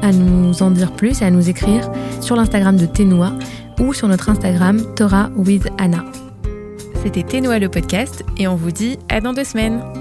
à 0.03 0.11
nous 0.13 0.61
en 0.63 0.73
dire 0.73 0.91
plus 0.93 1.23
et 1.23 1.25
à 1.25 1.31
nous 1.31 1.49
écrire 1.49 1.89
sur 2.21 2.35
l'Instagram 2.35 2.77
de 2.77 2.87
Tenoa 2.87 3.33
ou 3.79 3.95
sur 3.95 4.09
notre 4.09 4.29
Instagram 4.29 4.83
Torah 4.97 5.31
with 5.37 5.69
Anna. 5.79 6.05
C'était 7.05 7.23
Tenoa 7.23 7.61
le 7.61 7.69
podcast 7.69 8.25
et 8.37 8.49
on 8.49 8.57
vous 8.57 8.73
dit 8.73 8.99
à 9.09 9.21
dans 9.21 9.33
deux 9.33 9.45
semaines. 9.45 10.00